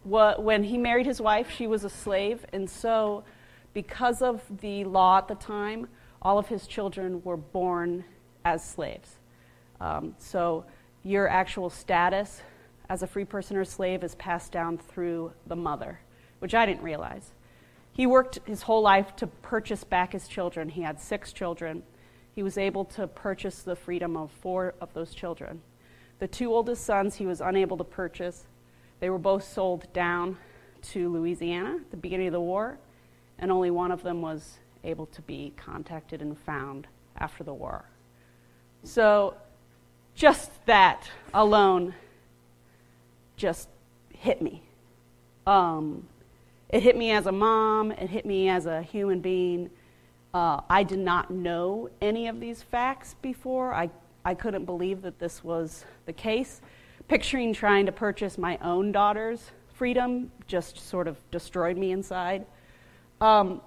when 0.03 0.63
he 0.63 0.77
married 0.77 1.05
his 1.05 1.21
wife, 1.21 1.51
she 1.51 1.67
was 1.67 1.83
a 1.83 1.89
slave, 1.89 2.45
and 2.51 2.67
so 2.67 3.23
because 3.73 4.21
of 4.21 4.41
the 4.61 4.83
law 4.85 5.19
at 5.19 5.27
the 5.27 5.35
time, 5.35 5.87
all 6.21 6.39
of 6.39 6.47
his 6.47 6.65
children 6.65 7.21
were 7.23 7.37
born 7.37 8.05
as 8.45 8.63
slaves. 8.63 9.17
Um, 9.79 10.15
so 10.17 10.65
your 11.03 11.27
actual 11.27 11.69
status 11.69 12.41
as 12.93 13.01
a 13.01 13.07
free 13.07 13.25
person 13.25 13.57
or 13.57 13.65
slave 13.65 14.03
is 14.03 14.13
passed 14.13 14.51
down 14.51 14.77
through 14.77 15.33
the 15.47 15.55
mother, 15.55 15.99
which 16.37 16.53
I 16.53 16.67
didn't 16.67 16.83
realize. 16.83 17.31
He 17.91 18.05
worked 18.05 18.37
his 18.45 18.61
whole 18.61 18.83
life 18.83 19.15
to 19.15 19.25
purchase 19.25 19.83
back 19.83 20.13
his 20.13 20.27
children. 20.27 20.69
He 20.69 20.83
had 20.83 21.01
six 21.01 21.33
children. 21.33 21.81
He 22.35 22.43
was 22.43 22.55
able 22.55 22.85
to 22.85 23.07
purchase 23.07 23.63
the 23.63 23.75
freedom 23.75 24.15
of 24.15 24.29
four 24.29 24.75
of 24.79 24.93
those 24.93 25.15
children. 25.15 25.63
The 26.19 26.27
two 26.27 26.53
oldest 26.53 26.85
sons 26.85 27.15
he 27.15 27.25
was 27.25 27.41
unable 27.41 27.77
to 27.77 27.83
purchase. 27.83 28.45
They 28.99 29.09
were 29.09 29.17
both 29.17 29.43
sold 29.43 29.91
down 29.91 30.37
to 30.91 31.11
Louisiana 31.11 31.77
at 31.77 31.89
the 31.89 31.97
beginning 31.97 32.27
of 32.27 32.33
the 32.33 32.41
war, 32.41 32.77
and 33.39 33.51
only 33.51 33.71
one 33.71 33.91
of 33.91 34.03
them 34.03 34.21
was 34.21 34.59
able 34.83 35.07
to 35.07 35.21
be 35.23 35.51
contacted 35.57 36.21
and 36.21 36.37
found 36.37 36.85
after 37.17 37.43
the 37.43 37.55
war. 37.55 37.85
So, 38.83 39.33
just 40.13 40.51
that 40.67 41.09
alone 41.33 41.95
just 43.43 43.67
hit 44.13 44.41
me. 44.41 44.63
Um, 45.45 46.07
it 46.69 46.81
hit 46.81 46.95
me 46.95 47.11
as 47.11 47.25
a 47.25 47.31
mom, 47.33 47.91
it 47.91 48.09
hit 48.09 48.25
me 48.25 48.47
as 48.47 48.67
a 48.67 48.81
human 48.81 49.19
being. 49.19 49.69
Uh, 50.33 50.61
I 50.69 50.83
did 50.83 50.99
not 50.99 51.29
know 51.29 51.89
any 51.99 52.29
of 52.29 52.39
these 52.39 52.63
facts 52.63 53.17
before. 53.21 53.73
I, 53.73 53.89
I 54.23 54.33
couldn't 54.33 54.63
believe 54.63 55.01
that 55.01 55.19
this 55.19 55.43
was 55.43 55.83
the 56.05 56.13
case. 56.13 56.61
Picturing 57.09 57.53
trying 57.53 57.85
to 57.85 57.91
purchase 57.91 58.37
my 58.37 58.57
own 58.61 58.93
daughter's 58.93 59.51
freedom 59.73 60.31
just 60.47 60.79
sort 60.79 61.09
of 61.09 61.17
destroyed 61.29 61.77
me 61.77 61.91
inside. 61.91 62.45
Um, 63.19 63.59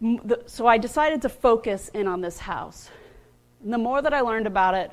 the, 0.00 0.44
so 0.46 0.66
I 0.66 0.78
decided 0.78 1.20
to 1.22 1.28
focus 1.28 1.90
in 1.92 2.08
on 2.08 2.22
this 2.22 2.38
house. 2.38 2.88
And 3.62 3.70
the 3.70 3.76
more 3.76 4.00
that 4.00 4.14
I 4.14 4.22
learned 4.22 4.46
about 4.46 4.74
it, 4.74 4.90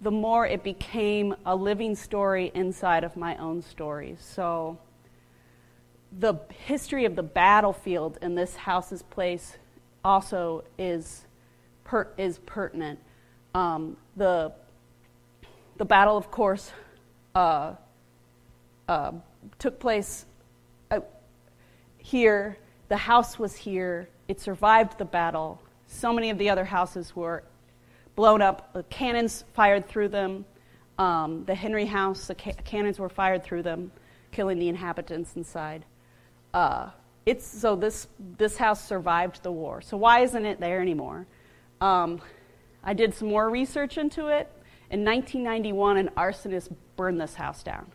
the 0.00 0.10
more 0.10 0.46
it 0.46 0.62
became 0.62 1.34
a 1.44 1.56
living 1.56 1.94
story 1.94 2.50
inside 2.54 3.04
of 3.04 3.16
my 3.16 3.36
own 3.36 3.62
stories. 3.62 4.18
So, 4.20 4.78
the 6.18 6.34
history 6.66 7.04
of 7.04 7.16
the 7.16 7.22
battlefield 7.22 8.18
in 8.22 8.34
this 8.34 8.56
house's 8.56 9.02
place 9.02 9.58
also 10.04 10.64
is, 10.78 11.26
per- 11.84 12.08
is 12.16 12.38
pertinent. 12.46 12.98
Um, 13.54 13.96
the, 14.16 14.52
the 15.76 15.84
battle, 15.84 16.16
of 16.16 16.30
course, 16.30 16.70
uh, 17.34 17.74
uh, 18.88 19.12
took 19.58 19.78
place 19.80 20.26
uh, 20.90 21.00
here. 21.98 22.58
The 22.88 22.96
house 22.96 23.38
was 23.38 23.56
here. 23.56 24.08
It 24.28 24.40
survived 24.40 24.98
the 24.98 25.04
battle. 25.04 25.60
So 25.86 26.12
many 26.12 26.30
of 26.30 26.38
the 26.38 26.50
other 26.50 26.64
houses 26.64 27.16
were 27.16 27.42
blown 28.16 28.42
up, 28.42 28.70
uh, 28.74 28.82
cannons 28.90 29.44
fired 29.52 29.86
through 29.86 30.08
them. 30.08 30.44
Um, 30.98 31.44
the 31.44 31.54
Henry 31.54 31.84
House, 31.84 32.26
the 32.26 32.34
ca- 32.34 32.54
cannons 32.64 32.98
were 32.98 33.10
fired 33.10 33.44
through 33.44 33.62
them, 33.62 33.92
killing 34.32 34.58
the 34.58 34.68
inhabitants 34.68 35.36
inside. 35.36 35.84
Uh, 36.52 36.88
it's, 37.26 37.46
so 37.46 37.76
this, 37.76 38.08
this 38.38 38.56
house 38.56 38.82
survived 38.82 39.42
the 39.42 39.52
war. 39.52 39.82
So 39.82 39.96
why 39.96 40.20
isn't 40.20 40.46
it 40.46 40.58
there 40.58 40.80
anymore? 40.80 41.26
Um, 41.80 42.20
I 42.82 42.94
did 42.94 43.14
some 43.14 43.28
more 43.28 43.50
research 43.50 43.98
into 43.98 44.28
it. 44.28 44.50
In 44.90 45.04
1991, 45.04 45.96
an 45.98 46.10
arsonist 46.16 46.74
burned 46.96 47.20
this 47.20 47.34
house 47.34 47.62
down. 47.62 47.90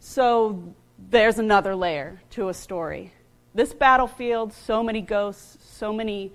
So 0.00 0.74
there's 0.98 1.38
another 1.38 1.74
layer 1.74 2.20
to 2.30 2.48
a 2.48 2.54
story. 2.54 3.12
This 3.54 3.72
battlefield, 3.72 4.52
so 4.52 4.82
many 4.82 5.00
ghosts, 5.00 5.56
so 5.64 5.92
many, 5.92 6.32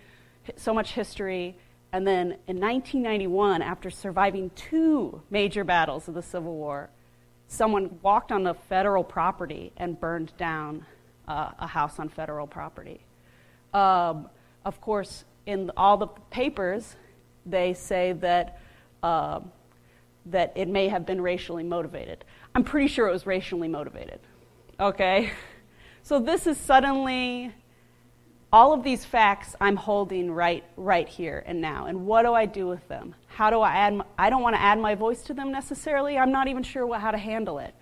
so 0.55 0.73
much 0.73 0.93
history, 0.93 1.57
and 1.91 2.05
then 2.05 2.37
in 2.47 2.59
1991, 2.59 3.61
after 3.61 3.89
surviving 3.89 4.51
two 4.55 5.21
major 5.29 5.63
battles 5.63 6.07
of 6.07 6.13
the 6.13 6.21
Civil 6.21 6.55
War, 6.55 6.89
someone 7.47 7.97
walked 8.03 8.31
on 8.31 8.43
the 8.43 8.53
federal 8.53 9.03
property 9.03 9.71
and 9.77 9.99
burned 9.99 10.31
down 10.37 10.85
uh, 11.27 11.51
a 11.57 11.67
house 11.67 11.99
on 11.99 12.09
federal 12.09 12.45
property. 12.45 12.99
Um, 13.73 14.29
of 14.65 14.79
course, 14.81 15.25
in 15.45 15.71
all 15.75 15.97
the 15.97 16.07
papers, 16.29 16.95
they 17.45 17.73
say 17.73 18.13
that, 18.13 18.59
uh, 19.01 19.39
that 20.27 20.53
it 20.55 20.67
may 20.67 20.89
have 20.89 21.05
been 21.07 21.21
racially 21.21 21.63
motivated. 21.63 22.23
I'm 22.53 22.63
pretty 22.63 22.87
sure 22.87 23.07
it 23.07 23.11
was 23.11 23.25
racially 23.25 23.67
motivated. 23.67 24.19
Okay? 24.79 25.31
So 26.01 26.17
this 26.17 26.47
is 26.47 26.57
suddenly 26.57 27.53
all 28.51 28.73
of 28.73 28.83
these 28.83 29.05
facts 29.05 29.55
I'm 29.61 29.75
holding 29.75 30.31
right, 30.31 30.63
right 30.75 31.07
here 31.07 31.43
and 31.45 31.61
now. 31.61 31.85
And 31.85 32.05
what 32.05 32.23
do 32.23 32.33
I 32.33 32.45
do 32.45 32.67
with 32.67 32.87
them? 32.87 33.13
How 33.27 33.49
do 33.49 33.61
I 33.61 33.75
add? 33.75 33.95
My, 33.95 34.05
I 34.17 34.29
don't 34.29 34.41
want 34.41 34.55
to 34.55 34.61
add 34.61 34.79
my 34.79 34.95
voice 34.95 35.21
to 35.23 35.33
them 35.33 35.51
necessarily. 35.51 36.17
I'm 36.17 36.31
not 36.31 36.47
even 36.47 36.63
sure 36.63 36.85
what, 36.85 37.01
how 37.01 37.11
to 37.11 37.17
handle 37.17 37.59
it. 37.59 37.73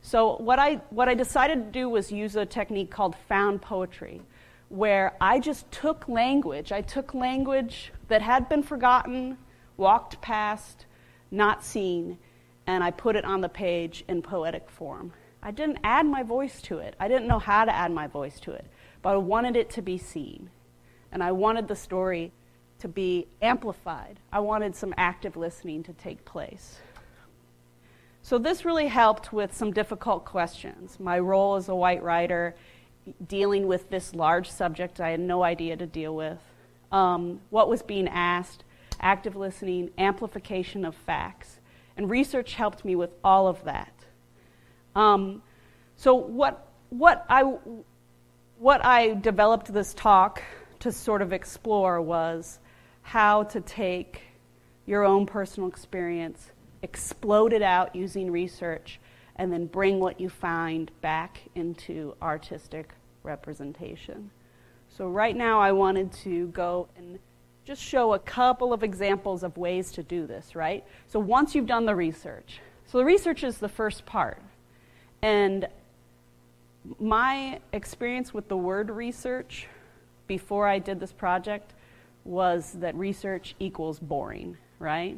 So 0.00 0.36
what 0.36 0.58
I, 0.58 0.76
what 0.90 1.08
I 1.08 1.14
decided 1.14 1.66
to 1.66 1.70
do 1.70 1.88
was 1.88 2.12
use 2.12 2.36
a 2.36 2.46
technique 2.46 2.90
called 2.90 3.16
found 3.28 3.62
poetry, 3.62 4.22
where 4.68 5.14
I 5.20 5.38
just 5.38 5.70
took 5.70 6.08
language. 6.08 6.72
I 6.72 6.82
took 6.82 7.14
language 7.14 7.92
that 8.08 8.22
had 8.22 8.48
been 8.48 8.62
forgotten, 8.62 9.38
walked 9.76 10.20
past, 10.20 10.86
not 11.30 11.64
seen, 11.64 12.18
and 12.66 12.82
I 12.82 12.90
put 12.90 13.16
it 13.16 13.24
on 13.24 13.40
the 13.40 13.48
page 13.48 14.04
in 14.08 14.22
poetic 14.22 14.70
form. 14.70 15.12
I 15.42 15.50
didn't 15.50 15.78
add 15.82 16.06
my 16.06 16.22
voice 16.22 16.62
to 16.62 16.78
it. 16.78 16.94
I 17.00 17.08
didn't 17.08 17.26
know 17.26 17.40
how 17.40 17.64
to 17.64 17.74
add 17.74 17.90
my 17.90 18.06
voice 18.06 18.38
to 18.40 18.52
it 18.52 18.66
but 19.02 19.10
I 19.10 19.18
wanted 19.18 19.56
it 19.56 19.68
to 19.70 19.82
be 19.82 19.98
seen. 19.98 20.50
And 21.10 21.22
I 21.22 21.32
wanted 21.32 21.68
the 21.68 21.76
story 21.76 22.32
to 22.78 22.88
be 22.88 23.26
amplified. 23.40 24.18
I 24.32 24.40
wanted 24.40 24.74
some 24.74 24.94
active 24.96 25.36
listening 25.36 25.82
to 25.84 25.92
take 25.92 26.24
place. 26.24 26.78
So, 28.22 28.38
this 28.38 28.64
really 28.64 28.86
helped 28.86 29.32
with 29.32 29.54
some 29.54 29.72
difficult 29.72 30.24
questions. 30.24 30.98
My 31.00 31.18
role 31.18 31.56
as 31.56 31.68
a 31.68 31.74
white 31.74 32.02
writer, 32.02 32.54
dealing 33.26 33.66
with 33.66 33.90
this 33.90 34.14
large 34.14 34.48
subject 34.48 35.00
I 35.00 35.10
had 35.10 35.20
no 35.20 35.42
idea 35.42 35.76
to 35.76 35.86
deal 35.86 36.14
with, 36.14 36.38
um, 36.92 37.40
what 37.50 37.68
was 37.68 37.82
being 37.82 38.06
asked, 38.08 38.62
active 39.00 39.34
listening, 39.34 39.90
amplification 39.98 40.84
of 40.84 40.94
facts. 40.94 41.58
And 41.96 42.08
research 42.08 42.54
helped 42.54 42.84
me 42.84 42.94
with 42.94 43.10
all 43.24 43.48
of 43.48 43.64
that. 43.64 43.92
Um, 44.94 45.42
so, 45.96 46.14
what, 46.14 46.68
what 46.90 47.26
I 47.28 47.42
what 48.62 48.84
I 48.84 49.14
developed 49.14 49.72
this 49.74 49.92
talk 49.92 50.40
to 50.78 50.92
sort 50.92 51.20
of 51.20 51.32
explore 51.32 52.00
was 52.00 52.60
how 53.02 53.42
to 53.42 53.60
take 53.60 54.22
your 54.86 55.02
own 55.02 55.26
personal 55.26 55.68
experience, 55.68 56.52
explode 56.80 57.52
it 57.52 57.62
out 57.62 57.96
using 57.96 58.30
research, 58.30 59.00
and 59.34 59.52
then 59.52 59.66
bring 59.66 59.98
what 59.98 60.20
you 60.20 60.28
find 60.28 60.92
back 61.00 61.40
into 61.56 62.14
artistic 62.22 62.94
representation. 63.24 64.30
So, 64.96 65.08
right 65.08 65.36
now, 65.36 65.58
I 65.58 65.72
wanted 65.72 66.12
to 66.22 66.46
go 66.48 66.86
and 66.96 67.18
just 67.64 67.82
show 67.82 68.12
a 68.12 68.18
couple 68.20 68.72
of 68.72 68.84
examples 68.84 69.42
of 69.42 69.56
ways 69.56 69.90
to 69.90 70.04
do 70.04 70.24
this, 70.24 70.54
right? 70.54 70.84
So, 71.08 71.18
once 71.18 71.56
you've 71.56 71.66
done 71.66 71.84
the 71.84 71.96
research, 71.96 72.60
so 72.86 72.98
the 72.98 73.04
research 73.04 73.42
is 73.42 73.58
the 73.58 73.68
first 73.68 74.06
part. 74.06 74.40
And 75.20 75.66
my 76.98 77.60
experience 77.72 78.34
with 78.34 78.48
the 78.48 78.56
word 78.56 78.90
research 78.90 79.68
before 80.26 80.66
I 80.66 80.78
did 80.78 81.00
this 81.00 81.12
project 81.12 81.74
was 82.24 82.72
that 82.74 82.94
research 82.94 83.54
equals 83.58 83.98
boring, 83.98 84.56
right? 84.78 85.16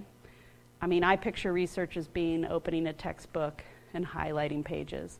I 0.81 0.87
mean, 0.87 1.05
I 1.05 1.17
picture 1.17 1.53
research 1.53 1.97
as 1.97 2.09
being 2.09 2.45
opening 2.45 2.87
a 2.87 2.93
textbook 2.93 3.63
and 3.95 4.07
highlighting 4.07 4.65
pages. 4.65 5.19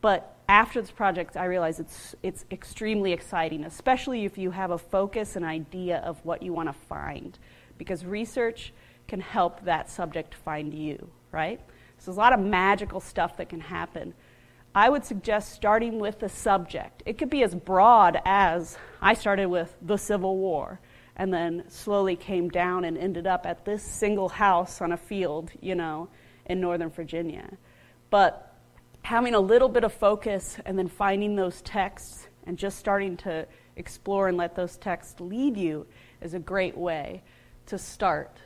But 0.00 0.36
after 0.48 0.80
this 0.80 0.90
project, 0.90 1.36
I 1.36 1.44
realized 1.44 1.80
it's, 1.80 2.14
it's 2.22 2.44
extremely 2.50 3.12
exciting, 3.12 3.64
especially 3.64 4.24
if 4.24 4.36
you 4.36 4.50
have 4.50 4.70
a 4.70 4.78
focus 4.78 5.36
and 5.36 5.44
idea 5.44 5.98
of 5.98 6.24
what 6.24 6.42
you 6.42 6.52
want 6.52 6.68
to 6.68 6.72
find, 6.72 7.38
because 7.78 8.04
research 8.04 8.72
can 9.08 9.20
help 9.20 9.64
that 9.64 9.88
subject 9.88 10.34
find 10.34 10.74
you, 10.74 11.08
right? 11.30 11.60
So 11.98 12.06
there's 12.06 12.16
a 12.16 12.20
lot 12.20 12.32
of 12.32 12.40
magical 12.40 13.00
stuff 13.00 13.36
that 13.36 13.48
can 13.48 13.60
happen 13.60 14.14
I 14.74 14.88
would 14.88 15.04
suggest 15.04 15.52
starting 15.52 15.98
with 15.98 16.20
the 16.20 16.28
subject. 16.28 17.02
It 17.04 17.18
could 17.18 17.28
be 17.28 17.42
as 17.42 17.54
broad 17.54 18.18
as 18.24 18.78
I 19.02 19.14
started 19.14 19.46
with 19.46 19.74
the 19.82 19.98
Civil 19.98 20.38
War 20.38 20.80
and 21.16 21.32
then 21.32 21.64
slowly 21.68 22.16
came 22.16 22.48
down 22.48 22.84
and 22.84 22.96
ended 22.96 23.26
up 23.26 23.44
at 23.44 23.64
this 23.64 23.82
single 23.82 24.30
house 24.30 24.80
on 24.80 24.92
a 24.92 24.96
field, 24.96 25.50
you 25.60 25.74
know, 25.74 26.08
in 26.46 26.60
Northern 26.60 26.88
Virginia. 26.88 27.48
But 28.08 28.56
having 29.02 29.34
a 29.34 29.40
little 29.40 29.68
bit 29.68 29.84
of 29.84 29.92
focus 29.92 30.56
and 30.64 30.78
then 30.78 30.88
finding 30.88 31.36
those 31.36 31.60
texts 31.62 32.28
and 32.46 32.56
just 32.56 32.78
starting 32.78 33.16
to 33.18 33.46
explore 33.76 34.28
and 34.28 34.38
let 34.38 34.54
those 34.54 34.76
texts 34.78 35.20
lead 35.20 35.56
you 35.56 35.86
is 36.22 36.34
a 36.34 36.38
great 36.38 36.76
way 36.76 37.22
to 37.66 37.78
start. 37.78 38.38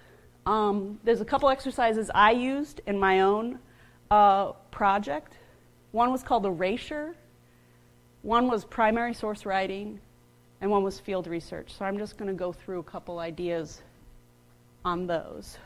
Um, 0.44 0.98
there's 1.04 1.20
a 1.20 1.24
couple 1.24 1.48
exercises 1.48 2.10
I 2.14 2.32
used 2.32 2.80
in 2.86 2.98
my 2.98 3.20
own 3.20 3.58
uh, 4.10 4.52
project. 4.70 5.38
One 5.96 6.12
was 6.12 6.22
called 6.22 6.44
erasure, 6.44 7.14
one 8.20 8.48
was 8.48 8.66
primary 8.66 9.14
source 9.14 9.46
writing, 9.46 9.98
and 10.60 10.70
one 10.70 10.82
was 10.82 11.00
field 11.00 11.26
research. 11.26 11.72
So 11.72 11.86
I'm 11.86 11.96
just 11.96 12.18
going 12.18 12.28
to 12.28 12.34
go 12.34 12.52
through 12.52 12.80
a 12.80 12.82
couple 12.82 13.18
ideas 13.18 13.80
on 14.84 15.06
those. 15.06 15.56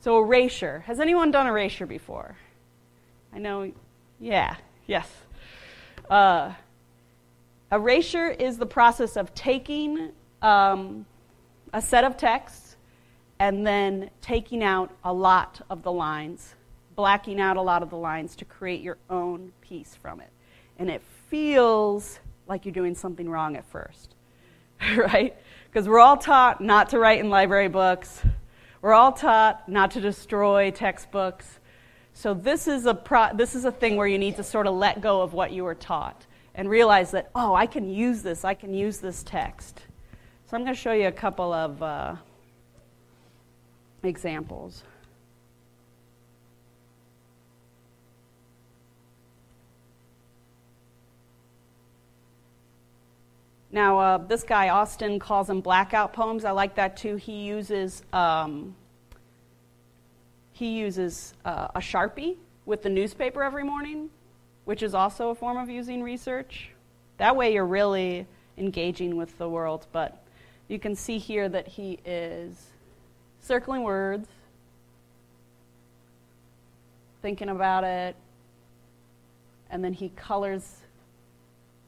So, 0.00 0.22
erasure. 0.22 0.80
Has 0.80 1.00
anyone 1.00 1.30
done 1.30 1.46
erasure 1.46 1.86
before? 1.86 2.36
I 3.32 3.38
know, 3.38 3.72
yeah, 4.18 4.56
yes. 4.86 5.08
Uh, 6.10 6.52
erasure 7.72 8.28
is 8.28 8.58
the 8.58 8.66
process 8.66 9.16
of 9.16 9.34
taking 9.34 10.10
um, 10.42 11.06
a 11.72 11.80
set 11.80 12.04
of 12.04 12.18
texts 12.18 12.76
and 13.38 13.66
then 13.66 14.10
taking 14.20 14.62
out 14.62 14.90
a 15.02 15.12
lot 15.14 15.62
of 15.70 15.82
the 15.82 15.92
lines, 15.92 16.56
blacking 17.00 17.40
out 17.40 17.56
a 17.56 17.62
lot 17.62 17.82
of 17.82 17.88
the 17.88 17.96
lines 17.96 18.36
to 18.36 18.44
create 18.44 18.82
your 18.82 18.98
own 19.08 19.50
piece 19.62 19.94
from 19.94 20.20
it. 20.20 20.28
And 20.78 20.90
it 20.90 21.00
feels 21.28 22.20
like 22.46 22.66
you're 22.66 22.74
doing 22.74 22.94
something 22.94 23.26
wrong 23.26 23.56
at 23.56 23.64
first, 23.64 24.14
right? 24.98 25.34
Because 25.64 25.88
we're 25.88 25.98
all 25.98 26.18
taught 26.18 26.60
not 26.60 26.90
to 26.90 26.98
write 26.98 27.18
in 27.18 27.30
library 27.30 27.68
books, 27.68 28.20
we're 28.82 28.92
all 28.92 29.12
taught 29.12 29.66
not 29.66 29.92
to 29.92 30.00
destroy 30.02 30.70
textbooks. 30.70 31.58
So 32.12 32.34
this 32.34 32.68
is 32.68 32.84
a 32.84 32.92
pro- 32.92 33.34
this 33.34 33.54
is 33.54 33.64
a 33.64 33.72
thing 33.72 33.96
where 33.96 34.06
you 34.06 34.18
need 34.18 34.36
to 34.36 34.42
sort 34.42 34.66
of 34.66 34.74
let 34.74 35.00
go 35.00 35.22
of 35.22 35.32
what 35.32 35.52
you 35.52 35.64
were 35.64 35.74
taught 35.74 36.26
and 36.54 36.68
realize 36.68 37.12
that 37.12 37.30
oh, 37.34 37.54
I 37.54 37.64
can 37.64 37.88
use 37.88 38.20
this. 38.20 38.44
I 38.44 38.52
can 38.52 38.74
use 38.74 38.98
this 38.98 39.22
text. 39.22 39.80
So 40.50 40.56
I'm 40.58 40.64
going 40.64 40.74
to 40.74 40.78
show 40.78 40.92
you 40.92 41.06
a 41.06 41.12
couple 41.12 41.50
of 41.50 41.82
uh, 41.82 42.16
examples. 44.02 44.82
Now, 53.72 53.98
uh, 53.98 54.18
this 54.18 54.42
guy, 54.42 54.68
Austin, 54.68 55.18
calls 55.20 55.46
them 55.46 55.60
blackout 55.60 56.12
poems. 56.12 56.44
I 56.44 56.50
like 56.50 56.74
that 56.74 56.96
too. 56.96 57.16
He 57.16 57.44
uses, 57.44 58.02
um, 58.12 58.74
he 60.52 60.78
uses 60.78 61.34
uh, 61.44 61.68
a 61.74 61.78
Sharpie 61.78 62.36
with 62.66 62.82
the 62.82 62.88
newspaper 62.88 63.44
every 63.44 63.62
morning, 63.62 64.10
which 64.64 64.82
is 64.82 64.92
also 64.92 65.30
a 65.30 65.34
form 65.34 65.56
of 65.56 65.70
using 65.70 66.02
research. 66.02 66.70
That 67.18 67.36
way, 67.36 67.54
you're 67.54 67.66
really 67.66 68.26
engaging 68.58 69.16
with 69.16 69.38
the 69.38 69.48
world. 69.48 69.86
But 69.92 70.20
you 70.66 70.80
can 70.80 70.96
see 70.96 71.18
here 71.18 71.48
that 71.48 71.68
he 71.68 72.00
is 72.04 72.56
circling 73.40 73.84
words, 73.84 74.28
thinking 77.22 77.50
about 77.50 77.84
it, 77.84 78.16
and 79.70 79.84
then 79.84 79.92
he 79.92 80.08
colors 80.16 80.78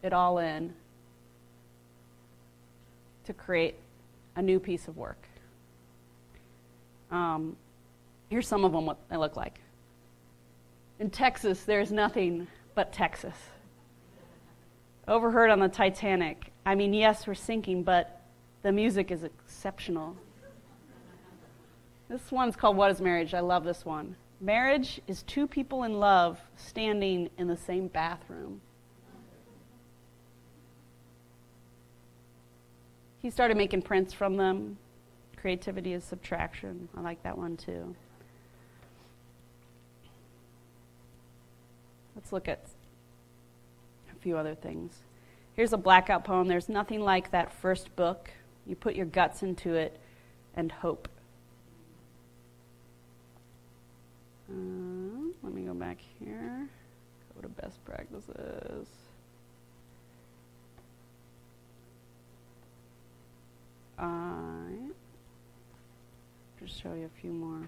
it 0.05 0.13
all 0.13 0.39
in 0.39 0.75
to 3.25 3.33
create 3.33 3.77
a 4.37 4.43
new 4.43 4.59
piece 4.59 4.89
of 4.89 4.97
work. 4.97 5.27
Um, 7.11 7.57
here's 8.31 8.49
some 8.49 8.65
of 8.65 8.73
them 8.73 8.87
what 8.87 8.99
they 9.09 9.17
look 9.17 9.37
like. 9.37 9.61
In 10.99 11.11
Texas, 11.11 11.65
there's 11.65 11.93
nothing 11.93 12.47
but 12.75 12.93
Texas. 12.93 13.37
Overheard 15.09 15.51
on 15.51 15.59
the 15.59 15.69
Titanic. 15.69 16.53
I 16.65 16.75
mean, 16.75 16.95
yes, 16.95 17.27
we're 17.27 17.35
sinking, 17.35 17.83
but 17.83 18.23
the 18.63 18.73
music 18.73 19.11
is 19.11 19.25
exceptional. 19.25 20.17
This 22.09 22.31
one's 22.31 22.57
called 22.57 22.77
What 22.77 22.91
is 22.91 23.01
Marriage? 23.01 23.35
I 23.35 23.41
love 23.41 23.65
this 23.65 23.85
one. 23.85 24.17
Marriage 24.41 25.01
is 25.07 25.23
two 25.25 25.47
people 25.47 25.85
in 25.85 25.99
love 25.99 26.39
standing 26.57 27.31
in 27.39 27.49
the 27.49 27.57
same 27.57 27.89
bathroom. 27.89 28.61
He 33.23 33.31
started 33.31 33.57
making 33.57 33.83
prints 33.83 34.13
from 34.13 34.37
them. 34.37 34.77
Creativity 35.37 35.93
is 35.93 36.03
subtraction. 36.03 36.89
I 36.97 37.01
like 37.01 37.23
that 37.23 37.39
one 37.39 37.57
too. 37.57 37.95
Let's 42.17 42.33
look 42.33 42.49
at 42.49 42.67
a 44.11 44.21
few 44.21 44.37
other 44.37 44.57
things. 44.57 44.99
Here's 45.55 45.73
a 45.73 45.79
blackout 45.79 46.25
poem. 46.25 46.49
There's 46.49 46.69
nothing 46.69 47.01
like 47.01 47.31
that 47.31 47.53
first 47.53 47.95
book. 47.95 48.31
You 48.67 48.75
put 48.75 48.95
your 48.95 49.07
guts 49.07 49.43
into 49.43 49.75
it 49.75 49.99
and 50.55 50.71
hope. 50.71 51.09
Uh, 54.51 55.33
let 55.43 55.55
me 55.55 55.63
go 55.63 55.75
back 55.75 55.99
here. 56.19 56.69
Go 57.35 57.43
to 57.43 57.49
best 57.49 57.85
practices. 57.85 58.89
I 63.99 64.69
just 66.61 66.81
show 66.81 66.95
you 66.95 67.07
a 67.07 67.21
few 67.21 67.33
more. 67.33 67.61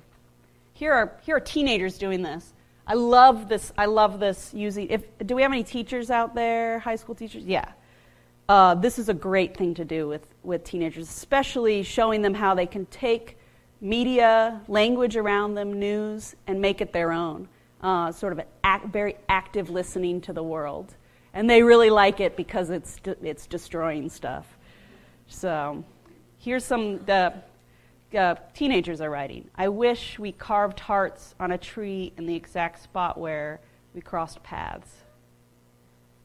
Here 0.73 0.93
are 0.93 1.13
here 1.25 1.37
are 1.37 1.41
teenagers 1.41 1.99
doing 1.99 2.23
this. 2.23 2.53
I 2.87 2.95
love 2.95 3.49
this. 3.49 3.73
I 3.79 3.87
love 3.87 4.21
this 4.21 4.53
using. 4.53 4.89
If 4.91 5.03
do 5.25 5.35
we 5.35 5.43
have 5.43 5.53
any 5.53 5.65
teachers 5.65 6.11
out 6.11 6.35
there? 6.35 6.79
High 6.81 6.97
school 6.97 7.15
teachers? 7.15 7.45
Yeah. 7.45 7.71
Uh, 8.49 8.75
this 8.75 8.99
is 8.99 9.09
a 9.09 9.15
great 9.15 9.57
thing 9.57 9.75
to 9.75 9.85
do 9.85 10.07
with 10.07 10.27
with 10.43 10.65
teenagers, 10.65 11.09
especially 11.09 11.83
showing 11.83 12.23
them 12.23 12.35
how 12.35 12.55
they 12.55 12.67
can 12.67 12.87
take 12.87 13.39
media, 13.81 14.61
language 14.69 15.17
around 15.17 15.55
them, 15.55 15.79
news, 15.79 16.35
and 16.47 16.61
make 16.61 16.81
it 16.81 16.93
their 16.93 17.13
own. 17.13 17.49
Uh, 17.81 18.11
sort 18.11 18.33
of 18.33 18.39
an 18.39 18.47
act, 18.63 18.87
very 18.87 19.17
active 19.29 19.71
listening 19.71 20.21
to 20.21 20.33
the 20.33 20.43
world, 20.43 20.95
and 21.35 21.49
they 21.49 21.63
really 21.63 21.91
like 21.91 22.21
it 22.21 22.37
because 22.37 22.71
it's 22.71 22.97
de- 22.97 23.17
it's 23.23 23.47
destroying 23.47 24.09
stuff. 24.09 24.47
So 25.27 25.85
Here's 26.45 26.63
some 26.63 27.03
the 27.07 27.33
uh, 28.15 28.35
teenagers 28.53 29.01
are 29.01 29.09
writing. 29.09 29.49
I 29.57 29.69
wish 29.69 30.19
we 30.19 30.31
carved 30.31 30.79
hearts 30.79 31.35
on 31.41 31.53
a 31.53 31.57
tree 31.57 32.13
in 32.19 32.27
the 32.27 32.35
exact 32.35 32.83
spot 32.83 33.17
where 33.17 33.61
we 33.95 34.03
crossed 34.03 34.43
paths. 34.43 34.91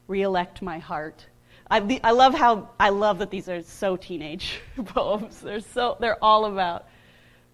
Re-elect 0.08 0.60
my 0.60 0.78
heart. 0.78 1.24
I, 1.70 2.00
I 2.04 2.10
love 2.10 2.34
how 2.34 2.68
I 2.78 2.90
love 2.90 3.18
that 3.20 3.30
these 3.30 3.48
are 3.48 3.62
so 3.62 3.96
teenage 3.96 4.60
poems. 4.84 5.40
They're 5.40 5.60
so 5.60 5.96
they're 5.98 6.22
all 6.22 6.44
about 6.44 6.86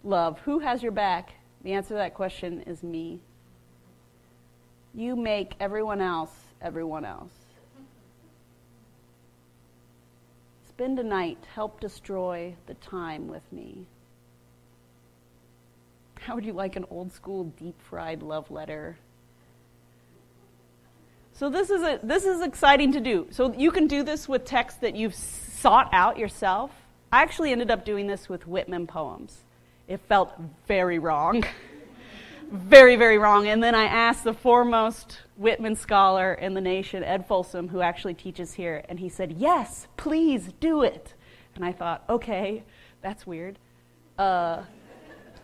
love. 0.03 0.41
Who 0.41 0.59
has 0.59 0.83
your 0.83 0.91
back? 0.91 1.35
The 1.63 1.75
answer 1.75 1.91
to 1.91 1.95
that 1.95 2.15
question 2.15 2.63
is 2.63 2.83
me. 2.83 3.21
You 4.93 5.15
make 5.15 5.55
everyone 5.61 6.01
else 6.01 6.33
everyone 6.61 7.05
else. 7.05 7.46
Spend 10.77 10.99
a 10.99 11.03
night, 11.03 11.39
help 11.55 11.81
destroy 11.81 12.55
the 12.67 12.75
time 12.75 13.29
with 13.29 13.51
me. 13.51 13.87
How 16.17 16.35
would 16.35 16.45
you 16.45 16.53
like 16.53 16.77
an 16.77 16.85
old 16.91 17.13
school 17.13 17.45
deep 17.59 17.81
fried 17.81 18.23
love 18.23 18.51
letter? 18.51 18.99
So 21.33 21.49
this 21.49 21.71
is 21.71 21.81
a, 21.81 21.99
this 22.03 22.27
is 22.27 22.43
exciting 22.43 22.93
to 22.93 23.01
do. 23.01 23.27
So 23.31 23.55
you 23.55 23.71
can 23.71 23.87
do 23.87 24.03
this 24.03 24.29
with 24.29 24.45
text 24.45 24.83
that 24.83 24.95
you've 24.95 25.15
sought 25.15 25.89
out 25.95 26.19
yourself. 26.19 26.71
I 27.11 27.23
actually 27.23 27.53
ended 27.53 27.71
up 27.71 27.87
doing 27.87 28.07
this 28.07 28.29
with 28.29 28.47
Whitman 28.47 28.87
poems. 28.87 29.45
It 29.89 30.01
felt 30.03 30.35
very 30.69 30.99
wrong. 30.99 31.43
very, 32.51 32.97
very 32.97 33.19
wrong. 33.19 33.49
And 33.49 33.63
then 33.63 33.75
I 33.75 33.85
asked 33.85 34.25
the 34.25 34.33
foremost 34.33 35.23
Whitman 35.37 35.77
scholar 35.77 36.35
in 36.35 36.55
the 36.55 36.61
nation, 36.61 37.03
Ed 37.05 37.27
Folsom, 37.27 37.69
who 37.69 37.81
actually 37.81 38.15
teaches 38.15 38.55
here, 38.55 38.85
and 38.89 38.99
he 38.99 39.09
said, 39.09 39.33
Yes, 39.33 39.87
please 39.97 40.53
do 40.61 40.83
it. 40.83 41.15
And 41.55 41.65
I 41.65 41.73
thought, 41.73 42.05
okay, 42.09 42.63
that's 43.03 43.27
weird. 43.27 43.59
Uh, 44.19 44.63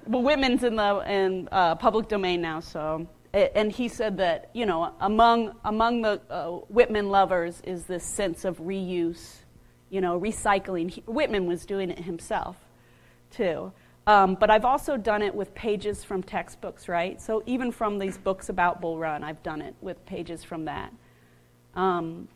but 0.06 0.18
Whitman's 0.20 0.64
in 0.64 0.76
the 0.76 0.98
in 1.08 1.48
uh, 1.52 1.74
public 1.76 2.08
domain 2.08 2.40
now, 2.40 2.60
so. 2.60 3.06
And 3.32 3.72
he 3.72 3.88
said 3.88 4.18
that 4.18 4.50
you 4.52 4.66
know 4.66 4.92
among 5.00 5.54
among 5.64 6.02
the 6.02 6.20
uh, 6.28 6.50
Whitman 6.68 7.08
lovers 7.08 7.62
is 7.64 7.84
this 7.84 8.04
sense 8.04 8.44
of 8.44 8.58
reuse, 8.58 9.36
you 9.88 10.00
know, 10.00 10.20
recycling. 10.20 10.90
He, 10.90 11.02
Whitman 11.06 11.46
was 11.46 11.64
doing 11.64 11.90
it 11.90 12.00
himself, 12.00 12.56
too. 13.30 13.72
Um, 14.06 14.34
but 14.34 14.50
I've 14.50 14.64
also 14.64 14.96
done 14.96 15.22
it 15.22 15.34
with 15.34 15.54
pages 15.54 16.02
from 16.02 16.22
textbooks, 16.22 16.88
right? 16.88 17.20
So 17.20 17.42
even 17.46 17.70
from 17.70 17.98
these 17.98 18.18
books 18.18 18.48
about 18.48 18.80
Bull 18.80 18.98
Run, 18.98 19.22
I've 19.22 19.42
done 19.42 19.62
it 19.62 19.74
with 19.80 20.04
pages 20.06 20.42
from 20.42 20.64
that. 20.64 20.92
Um, 21.74 22.28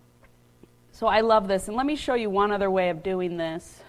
so 0.93 1.09
I 1.09 1.21
love 1.23 1.49
this. 1.49 1.67
And 1.67 1.77
let 1.77 1.87
me 1.87 1.97
show 1.97 2.15
you 2.15 2.31
one 2.31 2.53
other 2.53 2.71
way 2.71 2.89
of 2.91 3.03
doing 3.03 3.37
this 3.37 3.83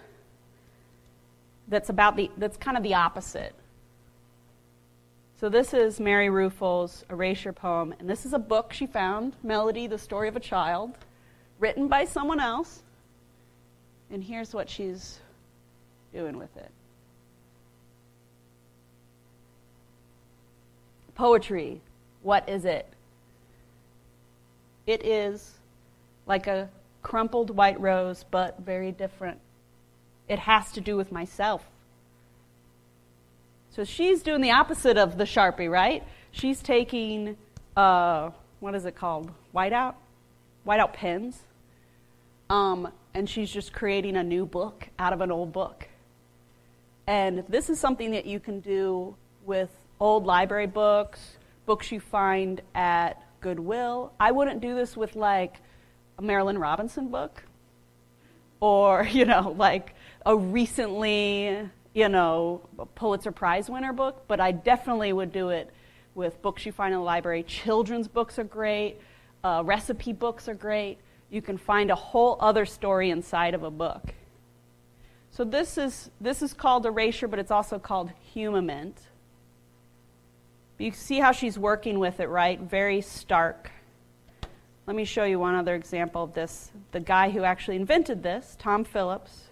that's 1.68 1.90
about 1.90 2.16
the 2.16 2.32
that's 2.38 2.58
kind 2.58 2.78
of 2.78 2.84
the 2.84 2.94
opposite. 2.94 3.54
So 5.40 5.50
this 5.50 5.74
is 5.74 6.00
Mary 6.00 6.30
Ruefle's 6.30 7.06
Erasure 7.12 7.54
poem, 7.54 7.94
and 8.00 8.10
this 8.10 8.26
is 8.26 8.34
a 8.34 8.40
book 8.40 8.74
she 8.74 8.88
found, 8.88 9.36
Melody, 9.44 9.86
the 9.86 9.98
Story 9.98 10.28
of 10.28 10.36
a 10.36 10.40
Child, 10.40 10.98
written 11.60 11.88
by 11.88 12.06
someone 12.06 12.40
else. 12.40 12.82
And 14.10 14.24
here's 14.24 14.54
what 14.54 14.68
she's 14.68 15.20
doing 16.12 16.38
with 16.40 16.56
it. 16.58 16.72
Poetry, 21.18 21.82
what 22.22 22.48
is 22.48 22.64
it? 22.64 22.88
It 24.86 25.04
is 25.04 25.56
like 26.28 26.46
a 26.46 26.70
crumpled 27.02 27.50
white 27.50 27.82
rose, 27.82 28.24
but 28.30 28.60
very 28.60 28.92
different. 28.92 29.40
It 30.28 30.38
has 30.38 30.72
to 30.74 30.82
do 30.82 30.96
with 30.96 31.12
myself. 31.12 31.66
So 33.72 33.84
she's 33.84 34.22
doing 34.22 34.42
the 34.42 34.52
opposite 34.52 34.96
of 35.00 35.18
the 35.18 35.24
Sharpie, 35.24 35.72
right? 35.72 36.04
She's 36.30 36.62
taking, 36.62 37.36
uh, 37.76 38.30
what 38.60 38.76
is 38.76 38.86
it 38.86 38.96
called? 38.96 39.32
Whiteout? 39.56 39.96
Whiteout 40.68 40.94
pens. 40.94 41.40
Um, 42.48 42.92
and 43.16 43.28
she's 43.28 43.50
just 43.50 43.74
creating 43.74 44.18
a 44.18 44.24
new 44.24 44.46
book 44.46 44.88
out 45.00 45.14
of 45.14 45.22
an 45.22 45.32
old 45.32 45.52
book. 45.52 45.88
And 47.08 47.44
this 47.50 47.72
is 47.72 47.80
something 47.80 48.12
that 48.12 48.28
you 48.28 48.40
can 48.40 48.60
do 48.60 49.16
with 49.48 49.72
old 50.00 50.26
library 50.26 50.68
books, 50.68 51.38
books 51.66 51.92
you 51.92 52.00
find 52.00 52.62
at 52.76 53.22
Goodwill. 53.42 54.14
I 54.20 54.32
wouldn't 54.32 54.62
do 54.62 54.76
this 54.76 54.96
with 54.98 55.16
like 55.16 55.56
a 56.18 56.22
Marilynne 56.22 56.60
Robinson 56.60 57.10
book 57.10 57.44
or, 58.60 59.04
you 59.12 59.26
know, 59.26 59.56
like 59.58 59.94
a 60.26 60.36
recently 60.36 61.70
you 61.98 62.10
know, 62.10 62.62
Pulitzer 62.94 63.32
Prize 63.32 63.72
winner 63.72 63.92
book, 63.92 64.26
but 64.28 64.40
I 64.40 64.52
definitely 64.52 65.12
would 65.12 65.32
do 65.32 65.50
it 65.50 65.72
with 66.14 66.40
books 66.44 66.64
you 66.64 66.72
find 66.72 66.94
in 66.94 67.00
the 67.00 67.04
library. 67.04 67.42
Children's 67.42 68.08
books 68.08 68.38
are 68.38 68.44
great, 68.44 68.98
uh, 69.44 69.64
recipe 69.66 70.14
books 70.14 70.48
are 70.48 70.54
great. 70.54 71.00
You 71.32 71.42
can 71.42 71.58
find 71.58 71.90
a 71.90 71.96
whole 71.96 72.38
other 72.40 72.68
story 72.68 73.10
inside 73.10 73.56
of 73.56 73.64
a 73.64 73.72
book. 73.72 74.14
So 75.32 75.44
this 75.44 75.80
is, 75.80 76.12
this 76.22 76.44
is 76.44 76.54
called 76.54 76.86
erasure, 76.86 77.28
but 77.28 77.40
it's 77.40 77.50
also 77.50 77.80
called 77.80 78.12
Humument. 78.36 78.94
You 80.78 80.92
see 80.92 81.20
how 81.20 81.32
she's 81.32 81.58
working 81.58 81.98
with 82.00 82.20
it, 82.20 82.30
right? 82.30 82.60
Very 82.60 83.02
stark. 83.02 83.72
Let 84.86 84.96
me 84.96 85.06
show 85.06 85.24
you 85.24 85.40
one 85.40 85.56
other 85.56 85.74
example 85.74 86.24
of 86.24 86.34
this. 86.34 86.72
The 86.92 87.00
guy 87.00 87.30
who 87.30 87.44
actually 87.44 87.78
invented 87.78 88.22
this, 88.22 88.56
Tom 88.60 88.84
Phillips, 88.84 89.48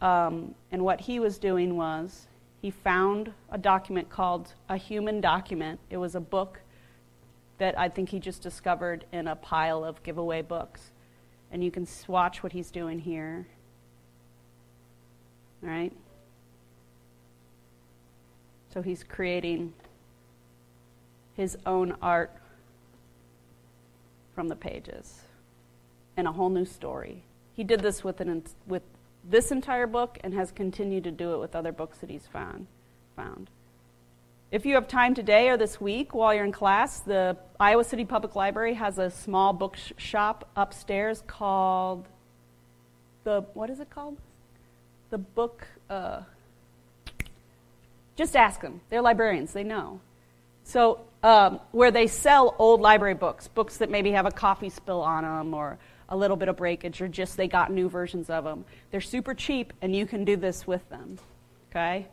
um, 0.00 0.54
and 0.72 0.82
what 0.82 1.00
he 1.00 1.20
was 1.20 1.38
doing 1.38 1.76
was 1.76 2.26
he 2.60 2.70
found 2.70 3.32
a 3.50 3.58
document 3.58 4.10
called 4.10 4.52
a 4.68 4.76
human 4.76 5.20
document. 5.20 5.78
It 5.88 5.98
was 5.98 6.14
a 6.14 6.20
book 6.20 6.60
that 7.58 7.78
I 7.78 7.88
think 7.88 8.08
he 8.08 8.18
just 8.18 8.42
discovered 8.42 9.04
in 9.12 9.28
a 9.28 9.36
pile 9.36 9.84
of 9.84 10.02
giveaway 10.02 10.42
books. 10.42 10.90
And 11.52 11.62
you 11.62 11.70
can 11.70 11.86
watch 12.06 12.42
what 12.42 12.52
he's 12.52 12.70
doing 12.70 12.98
here. 12.98 13.46
All 15.62 15.68
right? 15.68 15.92
So 18.72 18.82
he's 18.82 19.02
creating 19.02 19.72
his 21.36 21.58
own 21.66 21.96
art 22.00 22.30
from 24.34 24.48
the 24.48 24.56
pages 24.56 25.20
and 26.16 26.28
a 26.28 26.32
whole 26.32 26.50
new 26.50 26.64
story. 26.64 27.24
He 27.54 27.64
did 27.64 27.80
this 27.80 28.04
with, 28.04 28.20
an, 28.20 28.44
with 28.66 28.82
this 29.28 29.50
entire 29.50 29.86
book 29.86 30.18
and 30.22 30.34
has 30.34 30.52
continued 30.52 31.04
to 31.04 31.10
do 31.10 31.34
it 31.34 31.38
with 31.38 31.56
other 31.56 31.72
books 31.72 31.98
that 31.98 32.10
he's 32.10 32.26
found. 32.26 32.66
found. 33.16 33.50
If 34.50 34.66
you 34.66 34.74
have 34.74 34.88
time 34.88 35.14
today 35.14 35.48
or 35.48 35.56
this 35.56 35.80
week 35.80 36.14
while 36.14 36.34
you're 36.34 36.44
in 36.44 36.52
class, 36.52 37.00
the 37.00 37.36
Iowa 37.58 37.84
City 37.84 38.04
Public 38.04 38.34
Library 38.34 38.74
has 38.74 38.98
a 38.98 39.10
small 39.10 39.52
bookshop 39.52 40.48
upstairs 40.56 41.22
called 41.26 42.06
the 43.24 43.44
what 43.54 43.70
is 43.70 43.80
it 43.80 43.90
called? 43.90 44.16
The 45.10 45.18
book. 45.18 45.66
Uh, 45.88 46.22
just 48.20 48.36
ask 48.36 48.60
them. 48.60 48.82
They're 48.90 49.00
librarians. 49.00 49.54
They 49.54 49.64
know. 49.64 49.98
So 50.62 51.00
um, 51.22 51.58
where 51.72 51.90
they 51.90 52.06
sell 52.06 52.54
old 52.58 52.82
library 52.82 53.14
books, 53.14 53.48
books 53.48 53.78
that 53.78 53.90
maybe 53.90 54.10
have 54.10 54.26
a 54.26 54.30
coffee 54.30 54.68
spill 54.68 55.00
on 55.00 55.24
them 55.24 55.54
or 55.54 55.78
a 56.06 56.16
little 56.16 56.36
bit 56.36 56.48
of 56.48 56.56
breakage 56.58 57.00
or 57.00 57.08
just 57.08 57.38
they 57.38 57.48
got 57.48 57.72
new 57.72 57.88
versions 57.88 58.28
of 58.28 58.44
them. 58.44 58.66
They're 58.90 59.00
super 59.00 59.32
cheap 59.32 59.72
and 59.80 59.96
you 59.96 60.04
can 60.04 60.26
do 60.26 60.36
this 60.36 60.66
with 60.66 60.86
them. 60.90 61.18
Okay? 61.70 62.08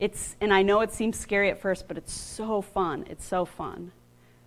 It's 0.00 0.36
and 0.40 0.54
I 0.54 0.62
know 0.62 0.80
it 0.80 0.90
seems 0.90 1.18
scary 1.18 1.50
at 1.50 1.60
first, 1.60 1.86
but 1.86 1.98
it's 1.98 2.14
so 2.14 2.62
fun. 2.62 3.04
It's 3.10 3.24
so 3.24 3.44
fun. 3.44 3.92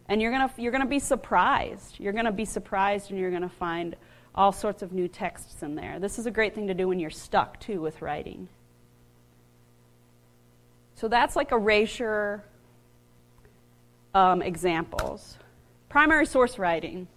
And 0.09 0.19
you're 0.19 0.31
going 0.31 0.49
you're 0.57 0.71
to 0.71 0.85
be 0.87 0.97
surprised. 0.97 1.99
You're 1.99 2.13
going 2.13 2.25
to 2.25 2.31
be 2.31 2.45
surprised 2.45 3.11
and 3.11 3.19
you're 3.19 3.29
going 3.29 3.43
to 3.43 3.49
find 3.49 3.95
all 4.33 4.51
sorts 4.51 4.81
of 4.81 4.91
new 4.91 5.07
texts 5.07 5.61
in 5.61 5.75
there. 5.75 5.99
This 5.99 6.17
is 6.17 6.25
a 6.25 6.31
great 6.31 6.55
thing 6.55 6.65
to 6.65 6.73
do 6.73 6.87
when 6.87 6.99
you're 6.99 7.11
stuck 7.11 7.59
too 7.59 7.79
with 7.79 8.01
writing. 8.01 8.49
So 10.95 11.07
that's 11.09 11.35
like 11.35 11.51
erasure 11.51 12.43
um, 14.13 14.41
examples. 14.41 15.37
Primary 15.89 16.25
source 16.25 16.57
writing. 16.57 17.07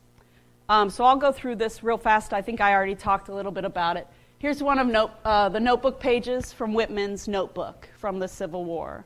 Um, 0.69 0.91
so 0.91 1.05
I'll 1.05 1.17
go 1.17 1.33
through 1.33 1.57
this 1.57 1.83
real 1.83 1.97
fast. 1.97 2.33
I 2.33 2.43
think 2.43 2.61
I 2.61 2.75
already 2.75 2.97
talked 2.97 3.29
a 3.29 3.35
little 3.35 3.53
bit 3.53 3.65
about 3.65 3.97
it. 3.97 4.07
Here's 4.39 4.63
one 4.63 4.79
of 4.79 4.87
note, 4.87 5.13
uh, 5.25 5.49
the 5.49 5.61
notebook 5.61 5.99
pages 5.99 6.53
from 6.53 6.75
Whitman's 6.75 7.27
notebook 7.27 7.89
from 7.97 8.19
the 8.19 8.29
Civil 8.29 8.65
War. 8.65 9.05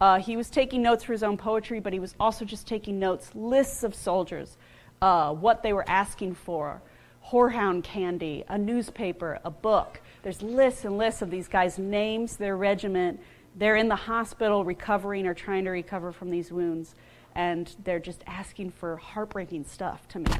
Uh, 0.00 0.18
he 0.20 0.36
was 0.36 0.50
taking 0.50 0.82
notes 0.82 1.02
for 1.02 1.12
his 1.12 1.22
own 1.22 1.36
poetry, 1.36 1.80
but 1.80 1.92
he 1.92 1.98
was 1.98 2.14
also 2.20 2.44
just 2.44 2.66
taking 2.66 2.98
notes, 2.98 3.30
lists 3.34 3.82
of 3.82 3.94
soldiers, 3.94 4.56
uh, 5.00 5.32
what 5.32 5.62
they 5.62 5.72
were 5.72 5.88
asking 5.88 6.34
for, 6.34 6.80
horehound 7.26 7.82
candy, 7.82 8.44
a 8.48 8.58
newspaper, 8.58 9.40
a 9.44 9.50
book. 9.50 10.00
There's 10.22 10.42
lists 10.42 10.84
and 10.84 10.98
lists 10.98 11.22
of 11.22 11.30
these 11.30 11.48
guys' 11.48 11.78
names, 11.78 12.36
their 12.36 12.56
regiment. 12.56 13.20
They're 13.56 13.76
in 13.76 13.88
the 13.88 13.96
hospital 13.96 14.64
recovering 14.64 15.26
or 15.26 15.34
trying 15.34 15.64
to 15.64 15.70
recover 15.70 16.12
from 16.12 16.30
these 16.30 16.52
wounds, 16.52 16.94
and 17.34 17.74
they're 17.84 17.98
just 17.98 18.22
asking 18.26 18.70
for 18.70 18.96
heartbreaking 18.96 19.64
stuff 19.64 20.06
to 20.08 20.20
me. 20.20 20.32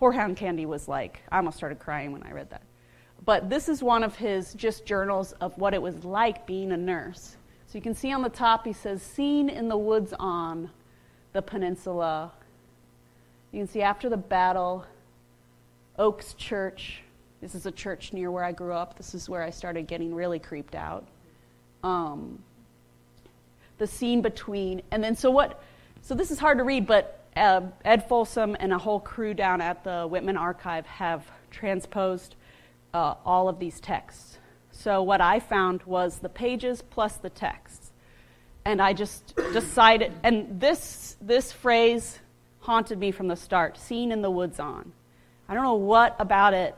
Horehound 0.00 0.36
Candy 0.36 0.66
was 0.66 0.88
like, 0.88 1.20
I 1.30 1.38
almost 1.38 1.56
started 1.56 1.78
crying 1.78 2.12
when 2.12 2.22
I 2.22 2.32
read 2.32 2.50
that. 2.50 2.62
But 3.24 3.48
this 3.48 3.68
is 3.68 3.82
one 3.82 4.02
of 4.02 4.16
his 4.16 4.54
just 4.54 4.84
journals 4.84 5.32
of 5.40 5.56
what 5.56 5.72
it 5.72 5.80
was 5.80 6.04
like 6.04 6.46
being 6.46 6.72
a 6.72 6.76
nurse. 6.76 7.36
So 7.66 7.78
you 7.78 7.82
can 7.82 7.94
see 7.94 8.12
on 8.12 8.22
the 8.22 8.28
top, 8.28 8.66
he 8.66 8.72
says, 8.72 9.02
Seen 9.02 9.48
in 9.48 9.68
the 9.68 9.78
woods 9.78 10.12
on 10.18 10.70
the 11.32 11.42
peninsula. 11.42 12.32
You 13.52 13.60
can 13.60 13.68
see 13.68 13.82
after 13.82 14.08
the 14.08 14.16
battle, 14.16 14.84
Oaks 15.98 16.34
Church. 16.34 17.02
This 17.40 17.54
is 17.54 17.66
a 17.66 17.72
church 17.72 18.12
near 18.12 18.30
where 18.30 18.44
I 18.44 18.52
grew 18.52 18.72
up. 18.72 18.96
This 18.96 19.14
is 19.14 19.28
where 19.28 19.42
I 19.42 19.50
started 19.50 19.86
getting 19.86 20.14
really 20.14 20.38
creeped 20.38 20.74
out. 20.74 21.06
Um, 21.84 22.40
the 23.78 23.86
scene 23.86 24.22
between, 24.22 24.82
and 24.90 25.04
then 25.04 25.14
so 25.14 25.30
what? 25.30 25.62
So 26.02 26.14
this 26.14 26.30
is 26.30 26.38
hard 26.38 26.58
to 26.58 26.64
read, 26.64 26.86
but 26.86 27.24
uh, 27.36 27.62
Ed 27.84 28.08
Folsom 28.08 28.56
and 28.58 28.72
a 28.72 28.78
whole 28.78 29.00
crew 29.00 29.34
down 29.34 29.60
at 29.60 29.84
the 29.84 30.06
Whitman 30.06 30.36
Archive 30.36 30.86
have 30.86 31.24
transposed 31.50 32.36
uh, 32.92 33.14
all 33.24 33.48
of 33.48 33.58
these 33.58 33.80
texts. 33.80 34.38
So 34.70 35.02
what 35.02 35.20
I 35.20 35.40
found 35.40 35.82
was 35.84 36.18
the 36.18 36.28
pages 36.28 36.82
plus 36.82 37.16
the 37.16 37.30
texts. 37.30 37.92
And 38.64 38.80
I 38.80 38.92
just 38.92 39.34
decided, 39.52 40.12
and 40.22 40.60
this, 40.60 41.16
this 41.20 41.52
phrase 41.52 42.18
haunted 42.60 42.98
me 42.98 43.10
from 43.10 43.28
the 43.28 43.36
start 43.36 43.78
seen 43.78 44.10
in 44.10 44.22
the 44.22 44.30
woods 44.30 44.58
on. 44.58 44.92
I 45.48 45.54
don't 45.54 45.64
know 45.64 45.74
what 45.74 46.16
about 46.18 46.54
it, 46.54 46.74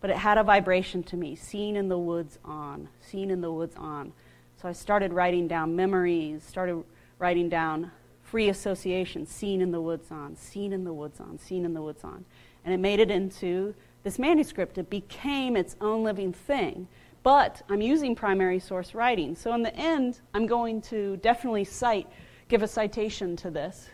but 0.00 0.10
it 0.10 0.16
had 0.16 0.38
a 0.38 0.42
vibration 0.42 1.02
to 1.04 1.16
me 1.16 1.36
seen 1.36 1.76
in 1.76 1.88
the 1.88 1.98
woods 1.98 2.38
on, 2.44 2.88
seen 3.00 3.30
in 3.30 3.40
the 3.40 3.52
woods 3.52 3.76
on. 3.76 4.12
So 4.60 4.68
I 4.68 4.72
started 4.72 5.12
writing 5.12 5.48
down 5.48 5.76
memories, 5.76 6.42
started 6.42 6.82
writing 7.18 7.48
down 7.48 7.90
free 8.22 8.48
association, 8.48 9.26
seen 9.26 9.60
in 9.60 9.72
the 9.72 9.80
woods 9.80 10.10
on, 10.10 10.36
seen 10.36 10.72
in 10.72 10.84
the 10.84 10.92
woods 10.92 11.20
on, 11.20 11.38
seen 11.38 11.64
in 11.64 11.74
the 11.74 11.82
woods 11.82 12.04
on. 12.04 12.24
And 12.64 12.72
it 12.72 12.78
made 12.78 13.00
it 13.00 13.10
into 13.10 13.74
this 14.02 14.18
manuscript. 14.18 14.78
It 14.78 14.88
became 14.88 15.56
its 15.56 15.76
own 15.80 16.04
living 16.04 16.32
thing. 16.32 16.88
But 17.22 17.62
I'm 17.68 17.82
using 17.82 18.14
primary 18.14 18.58
source 18.58 18.94
writing. 18.94 19.34
So 19.34 19.52
in 19.54 19.62
the 19.62 19.74
end, 19.76 20.20
I'm 20.32 20.46
going 20.46 20.80
to 20.82 21.16
definitely 21.18 21.64
cite, 21.64 22.06
give 22.48 22.62
a 22.62 22.68
citation 22.68 23.36
to 23.36 23.50
this, 23.50 23.88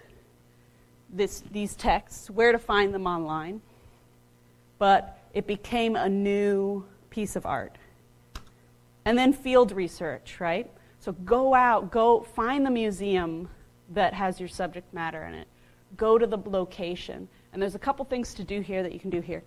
this 1.10 1.42
these 1.50 1.74
texts, 1.74 2.30
where 2.30 2.52
to 2.52 2.58
find 2.58 2.94
them 2.94 3.06
online. 3.06 3.62
But 4.78 5.15
it 5.36 5.46
became 5.46 5.96
a 5.96 6.08
new 6.08 6.82
piece 7.10 7.36
of 7.36 7.44
art. 7.44 7.76
And 9.04 9.18
then 9.18 9.34
field 9.34 9.70
research, 9.70 10.40
right? 10.40 10.72
So 10.98 11.12
go 11.12 11.54
out, 11.54 11.90
go 11.90 12.22
find 12.22 12.64
the 12.64 12.70
museum 12.70 13.50
that 13.90 14.14
has 14.14 14.40
your 14.40 14.48
subject 14.48 14.94
matter 14.94 15.26
in 15.26 15.34
it. 15.34 15.46
Go 15.94 16.16
to 16.16 16.26
the 16.26 16.38
location. 16.38 17.28
And 17.52 17.60
there's 17.60 17.74
a 17.74 17.78
couple 17.78 18.02
things 18.06 18.32
to 18.32 18.44
do 18.44 18.62
here 18.62 18.82
that 18.82 18.94
you 18.94 18.98
can 18.98 19.10
do 19.10 19.20
here. 19.20 19.44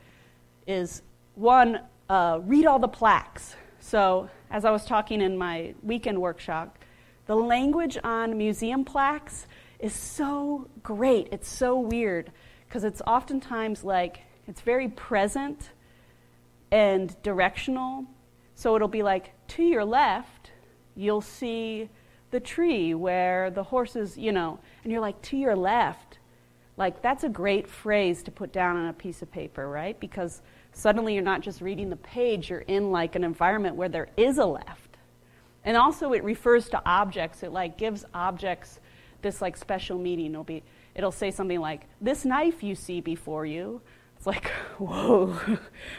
Is 0.67 1.01
one, 1.33 1.79
uh, 2.07 2.39
read 2.43 2.67
all 2.67 2.77
the 2.77 2.87
plaques. 2.87 3.55
So, 3.79 4.29
as 4.51 4.65
I 4.65 4.69
was 4.69 4.85
talking 4.85 5.21
in 5.21 5.35
my 5.39 5.73
weekend 5.81 6.21
workshop, 6.21 6.77
The 7.29 7.35
language 7.35 7.95
on 8.03 8.39
museum 8.39 8.83
plaques 8.83 9.45
is 9.77 9.93
so 9.93 10.67
great. 10.81 11.27
It's 11.31 11.47
so 11.47 11.79
weird 11.79 12.31
because 12.67 12.83
it's 12.83 13.03
oftentimes 13.05 13.83
like 13.83 14.21
it's 14.47 14.61
very 14.61 14.87
present 14.87 15.69
and 16.71 17.15
directional. 17.23 18.05
So 18.55 18.75
it'll 18.75 18.87
be 18.87 19.03
like, 19.03 19.33
to 19.49 19.63
your 19.63 19.85
left, 19.85 20.51
you'll 20.95 21.21
see 21.21 21.89
the 22.31 22.39
tree 22.39 22.93
where 22.93 23.49
the 23.49 23.63
horses, 23.63 24.17
you 24.17 24.31
know, 24.31 24.59
and 24.83 24.91
you're 24.91 25.01
like, 25.01 25.21
to 25.23 25.37
your 25.37 25.55
left. 25.55 26.19
Like, 26.77 27.01
that's 27.01 27.23
a 27.23 27.29
great 27.29 27.67
phrase 27.67 28.23
to 28.23 28.31
put 28.31 28.53
down 28.53 28.77
on 28.77 28.87
a 28.87 28.93
piece 28.93 29.21
of 29.21 29.31
paper, 29.31 29.67
right? 29.67 29.99
Because 29.99 30.41
suddenly 30.71 31.13
you're 31.13 31.23
not 31.23 31.41
just 31.41 31.61
reading 31.61 31.89
the 31.89 31.97
page, 31.97 32.49
you're 32.49 32.59
in 32.59 32.91
like 32.91 33.15
an 33.15 33.23
environment 33.23 33.75
where 33.75 33.89
there 33.89 34.09
is 34.15 34.37
a 34.37 34.45
left. 34.45 34.97
And 35.65 35.75
also, 35.75 36.13
it 36.13 36.23
refers 36.23 36.69
to 36.69 36.81
objects. 36.85 37.43
It 37.43 37.51
like 37.51 37.77
gives 37.77 38.05
objects 38.13 38.79
this 39.21 39.41
like 39.41 39.57
special 39.57 39.97
meaning. 39.97 40.31
It'll 40.31 40.43
be, 40.43 40.63
it'll 40.95 41.11
say 41.11 41.31
something 41.31 41.59
like, 41.59 41.81
"This 41.99 42.23
knife 42.23 42.63
you 42.63 42.75
see 42.75 43.01
before 43.01 43.45
you." 43.45 43.81
It's 44.19 44.27
like, 44.27 44.47
whoa, 44.77 45.39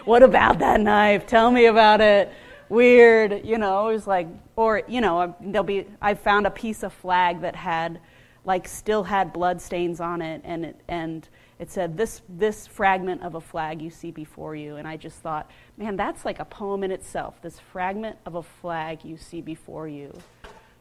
what 0.05 0.23
about 0.23 0.61
that 0.61 0.81
knife? 0.81 1.27
Tell 1.27 1.51
me 1.51 1.65
about 1.65 2.01
it 2.01 2.31
weird, 2.71 3.45
you 3.45 3.59
know, 3.59 3.89
it 3.89 3.95
was 3.95 4.07
like, 4.07 4.29
or, 4.57 4.83
you 4.89 5.01
know, 5.01 5.35
there'll 5.41 5.65
be, 5.65 5.87
I 6.01 6.15
found 6.15 6.47
a 6.47 6.51
piece 6.51 6.83
of 6.83 6.93
flag 6.93 7.41
that 7.41 7.57
had, 7.57 8.01
like, 8.45 8.69
still 8.69 9.03
had 9.03 9.33
blood 9.33 9.61
stains 9.61 10.01
on 10.01 10.23
it, 10.23 10.41
and 10.45 10.65
it, 10.65 10.81
and 10.89 11.29
it 11.59 11.71
said, 11.71 11.97
this, 11.97 12.23
this 12.29 12.67
fragment 12.67 13.23
of 13.23 13.35
a 13.35 13.41
flag 13.41 13.83
you 13.83 13.91
see 13.91 14.11
before 14.11 14.55
you. 14.55 14.77
And 14.77 14.87
I 14.87 14.97
just 14.97 15.19
thought, 15.19 15.51
man, 15.77 15.97
that's 15.97 16.25
like 16.25 16.39
a 16.39 16.45
poem 16.45 16.85
in 16.85 16.93
itself, 16.93 17.43
this 17.43 17.59
fragment 17.59 18.17
of 18.25 18.37
a 18.37 18.43
flag 18.43 19.05
you 19.05 19.17
see 19.17 19.41
before 19.41 19.89
you. 19.89 20.17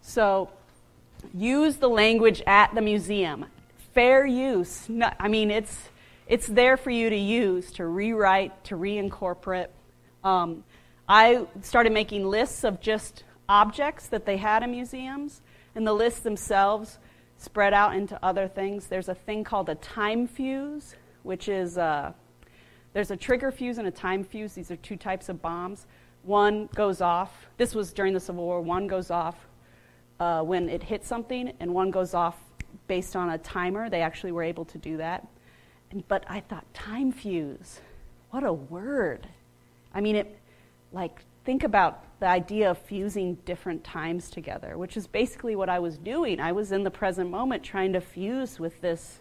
So 0.01 0.49
use 1.33 1.77
the 1.77 1.89
language 1.89 2.41
at 2.45 2.73
the 2.75 2.81
museum. 2.81 3.45
Fair 3.93 4.25
use. 4.25 4.87
I 5.19 5.27
mean, 5.27 5.49
it's, 5.49 5.89
it's 6.29 6.45
there 6.45 6.77
for 6.77 6.91
you 6.91 7.09
to 7.09 7.17
use, 7.17 7.71
to 7.73 7.87
rewrite, 7.87 8.63
to 8.65 8.75
reincorporate. 8.75 9.67
Um, 10.23 10.63
I 11.07 11.47
started 11.63 11.91
making 11.91 12.23
lists 12.23 12.63
of 12.63 12.79
just 12.79 13.23
objects 13.49 14.07
that 14.09 14.27
they 14.27 14.37
had 14.37 14.61
in 14.61 14.69
museums, 14.69 15.41
and 15.73 15.87
the 15.87 15.93
lists 15.93 16.19
themselves 16.19 16.99
spread 17.37 17.73
out 17.73 17.95
into 17.95 18.23
other 18.23 18.47
things. 18.47 18.85
There's 18.85 19.09
a 19.09 19.15
thing 19.15 19.43
called 19.43 19.69
a 19.69 19.75
time 19.75 20.27
fuse, 20.27 20.95
which 21.23 21.49
is 21.49 21.79
uh, 21.79 22.13
there's 22.93 23.09
a 23.09 23.17
trigger 23.17 23.51
fuse 23.51 23.79
and 23.79 23.87
a 23.87 23.91
time 23.91 24.23
fuse. 24.23 24.53
These 24.53 24.69
are 24.69 24.75
two 24.75 24.97
types 24.97 25.29
of 25.29 25.41
bombs. 25.41 25.87
One 26.21 26.69
goes 26.75 27.01
off. 27.01 27.47
This 27.57 27.73
was 27.73 27.91
during 27.91 28.13
the 28.13 28.19
Civil 28.19 28.43
War. 28.43 28.61
One 28.61 28.85
goes 28.85 29.09
off 29.09 29.35
uh, 30.19 30.43
when 30.43 30.69
it 30.69 30.83
hits 30.83 31.07
something, 31.07 31.53
and 31.59 31.73
one 31.73 31.89
goes 31.89 32.13
off 32.13 32.35
based 32.85 33.15
on 33.15 33.31
a 33.31 33.37
timer. 33.39 33.89
They 33.89 34.01
actually 34.01 34.31
were 34.31 34.43
able 34.43 34.65
to 34.65 34.77
do 34.77 34.97
that. 34.97 35.27
But 36.07 36.23
I 36.27 36.39
thought, 36.39 36.71
time 36.73 37.11
fuse, 37.11 37.81
what 38.29 38.43
a 38.43 38.53
word. 38.53 39.27
I 39.93 40.01
mean, 40.01 40.15
it, 40.15 40.39
like 40.91 41.23
think 41.45 41.63
about 41.63 42.03
the 42.19 42.27
idea 42.27 42.69
of 42.69 42.77
fusing 42.77 43.35
different 43.45 43.83
times 43.83 44.29
together, 44.29 44.77
which 44.77 44.97
is 44.97 45.07
basically 45.07 45.55
what 45.55 45.69
I 45.69 45.79
was 45.79 45.97
doing. 45.97 46.39
I 46.39 46.51
was 46.51 46.71
in 46.71 46.83
the 46.83 46.91
present 46.91 47.29
moment 47.29 47.63
trying 47.63 47.93
to 47.93 48.01
fuse 48.01 48.59
with 48.59 48.79
this, 48.81 49.19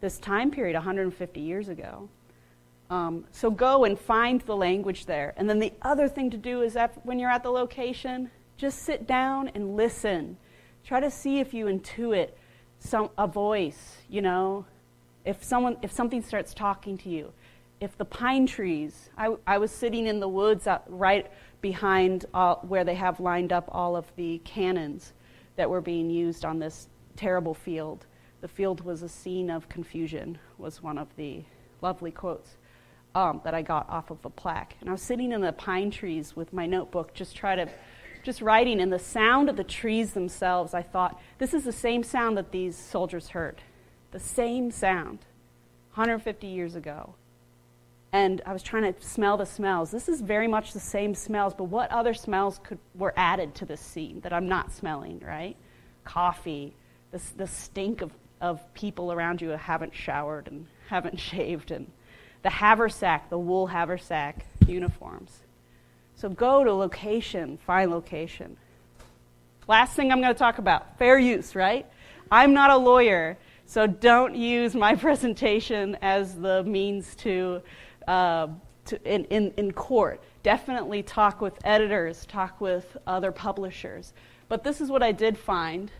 this 0.00 0.18
time 0.18 0.50
period 0.50 0.74
150 0.74 1.40
years 1.40 1.68
ago. 1.68 2.08
Um, 2.90 3.24
so 3.30 3.50
go 3.50 3.84
and 3.84 3.98
find 3.98 4.40
the 4.42 4.56
language 4.56 5.06
there. 5.06 5.34
And 5.36 5.48
then 5.48 5.58
the 5.58 5.72
other 5.82 6.08
thing 6.08 6.30
to 6.30 6.36
do 6.36 6.62
is 6.62 6.74
that 6.74 6.98
when 7.06 7.18
you're 7.18 7.30
at 7.30 7.42
the 7.42 7.50
location, 7.50 8.30
just 8.56 8.80
sit 8.80 9.06
down 9.06 9.48
and 9.54 9.76
listen. 9.76 10.36
Try 10.84 11.00
to 11.00 11.10
see 11.10 11.38
if 11.38 11.54
you 11.54 11.66
intuit 11.66 12.30
some, 12.78 13.10
a 13.16 13.26
voice, 13.26 13.98
you 14.08 14.20
know, 14.20 14.66
if, 15.24 15.42
someone, 15.42 15.76
if 15.82 15.92
something 15.92 16.22
starts 16.22 16.54
talking 16.54 16.98
to 16.98 17.08
you 17.08 17.32
if 17.82 17.98
the 17.98 18.04
pine 18.04 18.46
trees, 18.46 19.10
I, 19.18 19.34
I 19.44 19.58
was 19.58 19.72
sitting 19.72 20.06
in 20.06 20.20
the 20.20 20.28
woods 20.28 20.68
right 20.86 21.28
behind 21.60 22.26
all, 22.32 22.64
where 22.68 22.84
they 22.84 22.94
have 22.94 23.18
lined 23.18 23.52
up 23.52 23.68
all 23.72 23.96
of 23.96 24.06
the 24.14 24.38
cannons 24.44 25.12
that 25.56 25.68
were 25.68 25.80
being 25.80 26.08
used 26.08 26.44
on 26.44 26.60
this 26.60 26.88
terrible 27.16 27.54
field. 27.54 28.06
The 28.40 28.46
field 28.46 28.82
was 28.82 29.02
a 29.02 29.08
scene 29.08 29.50
of 29.50 29.68
confusion, 29.68 30.38
was 30.58 30.80
one 30.80 30.96
of 30.96 31.08
the 31.16 31.42
lovely 31.80 32.12
quotes 32.12 32.56
um, 33.16 33.40
that 33.42 33.52
I 33.52 33.62
got 33.62 33.90
off 33.90 34.12
of 34.12 34.24
a 34.24 34.30
plaque. 34.30 34.76
And 34.80 34.88
I 34.88 34.92
was 34.92 35.02
sitting 35.02 35.32
in 35.32 35.40
the 35.40 35.52
pine 35.52 35.90
trees 35.90 36.36
with 36.36 36.52
my 36.52 36.66
notebook, 36.66 37.14
just 37.14 37.34
try 37.34 37.56
to, 37.56 37.68
just 38.22 38.42
writing, 38.42 38.80
and 38.80 38.92
the 38.92 39.00
sound 39.00 39.48
of 39.48 39.56
the 39.56 39.64
trees 39.64 40.12
themselves, 40.12 40.72
I 40.72 40.82
thought, 40.82 41.20
this 41.38 41.52
is 41.52 41.64
the 41.64 41.72
same 41.72 42.04
sound 42.04 42.36
that 42.36 42.52
these 42.52 42.76
soldiers 42.76 43.30
heard. 43.30 43.60
The 44.12 44.20
same 44.20 44.70
sound, 44.70 45.18
150 45.94 46.46
years 46.46 46.74
ago 46.74 47.14
and 48.12 48.42
I 48.44 48.52
was 48.52 48.62
trying 48.62 48.92
to 48.92 49.00
smell 49.02 49.38
the 49.38 49.46
smells. 49.46 49.90
This 49.90 50.08
is 50.08 50.20
very 50.20 50.46
much 50.46 50.74
the 50.74 50.80
same 50.80 51.14
smells, 51.14 51.54
but 51.54 51.64
what 51.64 51.90
other 51.90 52.12
smells 52.12 52.60
could, 52.62 52.78
were 52.94 53.14
added 53.16 53.54
to 53.56 53.64
this 53.64 53.80
scene 53.80 54.20
that 54.20 54.34
I'm 54.34 54.48
not 54.48 54.70
smelling, 54.70 55.22
right? 55.26 55.56
Coffee, 56.04 56.74
the, 57.10 57.22
the 57.38 57.46
stink 57.46 58.02
of, 58.02 58.12
of 58.40 58.60
people 58.74 59.12
around 59.12 59.40
you 59.40 59.50
who 59.50 59.56
haven't 59.56 59.94
showered 59.94 60.48
and 60.48 60.66
haven't 60.88 61.18
shaved, 61.18 61.70
and 61.70 61.90
the 62.42 62.50
haversack, 62.50 63.30
the 63.30 63.38
wool 63.38 63.66
haversack 63.66 64.44
uniforms. 64.66 65.40
So 66.16 66.28
go 66.28 66.62
to 66.62 66.72
location, 66.72 67.58
find 67.66 67.90
location. 67.90 68.58
Last 69.66 69.96
thing 69.96 70.12
I'm 70.12 70.20
going 70.20 70.34
to 70.34 70.38
talk 70.38 70.58
about 70.58 70.98
fair 70.98 71.18
use, 71.18 71.54
right? 71.54 71.86
I'm 72.30 72.52
not 72.52 72.70
a 72.70 72.76
lawyer, 72.76 73.38
so 73.72 73.86
don't 73.86 74.34
use 74.34 74.74
my 74.74 74.94
presentation 75.06 75.96
as 76.02 76.34
the 76.34 76.62
means 76.64 77.14
to 77.16 77.62
uh, 78.06 78.48
to, 78.84 79.02
in, 79.10 79.24
in, 79.26 79.50
in 79.56 79.72
court. 79.72 80.22
Definitely 80.42 81.02
talk 81.02 81.40
with 81.40 81.54
editors, 81.64 82.26
talk 82.26 82.60
with 82.60 82.98
other 83.06 83.32
publishers. 83.32 84.12
But 84.48 84.62
this 84.62 84.82
is 84.82 84.90
what 84.90 85.02
I 85.02 85.10
did 85.12 85.38
find. 85.38 85.90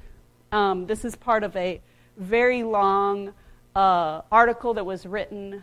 Um, 0.51 0.87
this 0.87 1.03
is 1.03 1.17
part 1.17 1.45
of 1.45 1.57
a 1.57 1.81
very 2.19 2.63
long 2.63 3.33
uh, 3.75 4.21
article 4.31 4.75
that 4.75 4.85
was 4.85 5.07
written 5.07 5.63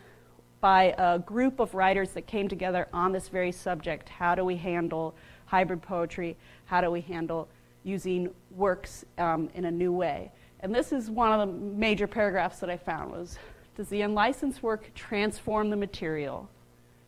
by 0.62 0.96
a 0.98 1.20
group 1.20 1.60
of 1.60 1.76
writers 1.76 2.14
that 2.14 2.26
came 2.26 2.48
together 2.48 2.88
on 2.92 3.12
this 3.12 3.28
very 3.28 3.52
subject. 3.52 4.10
How 4.10 4.34
do 4.34 4.44
we 4.44 4.56
handle 4.56 5.14
hybrid 5.46 5.84
poetry? 5.84 6.38
How 6.66 6.82
do 6.82 6.90
we 6.90 7.02
handle 7.02 7.48
using 7.84 8.32
works 8.56 9.06
um, 9.20 9.48
in 9.54 9.66
a 9.66 9.72
new 9.72 9.92
way? 9.92 10.32
And 10.62 10.74
this 10.74 10.92
is 10.92 11.10
one 11.10 11.32
of 11.32 11.48
the 11.48 11.54
major 11.54 12.08
paragraphs 12.08 12.60
that 12.60 12.70
I 12.70 12.78
found 12.78 13.12
was 13.12 13.38
does 13.76 13.88
the 13.88 14.02
unlicensed 14.02 14.62
work 14.62 14.92
transform 14.94 15.70
the 15.70 15.78
material 15.78 16.50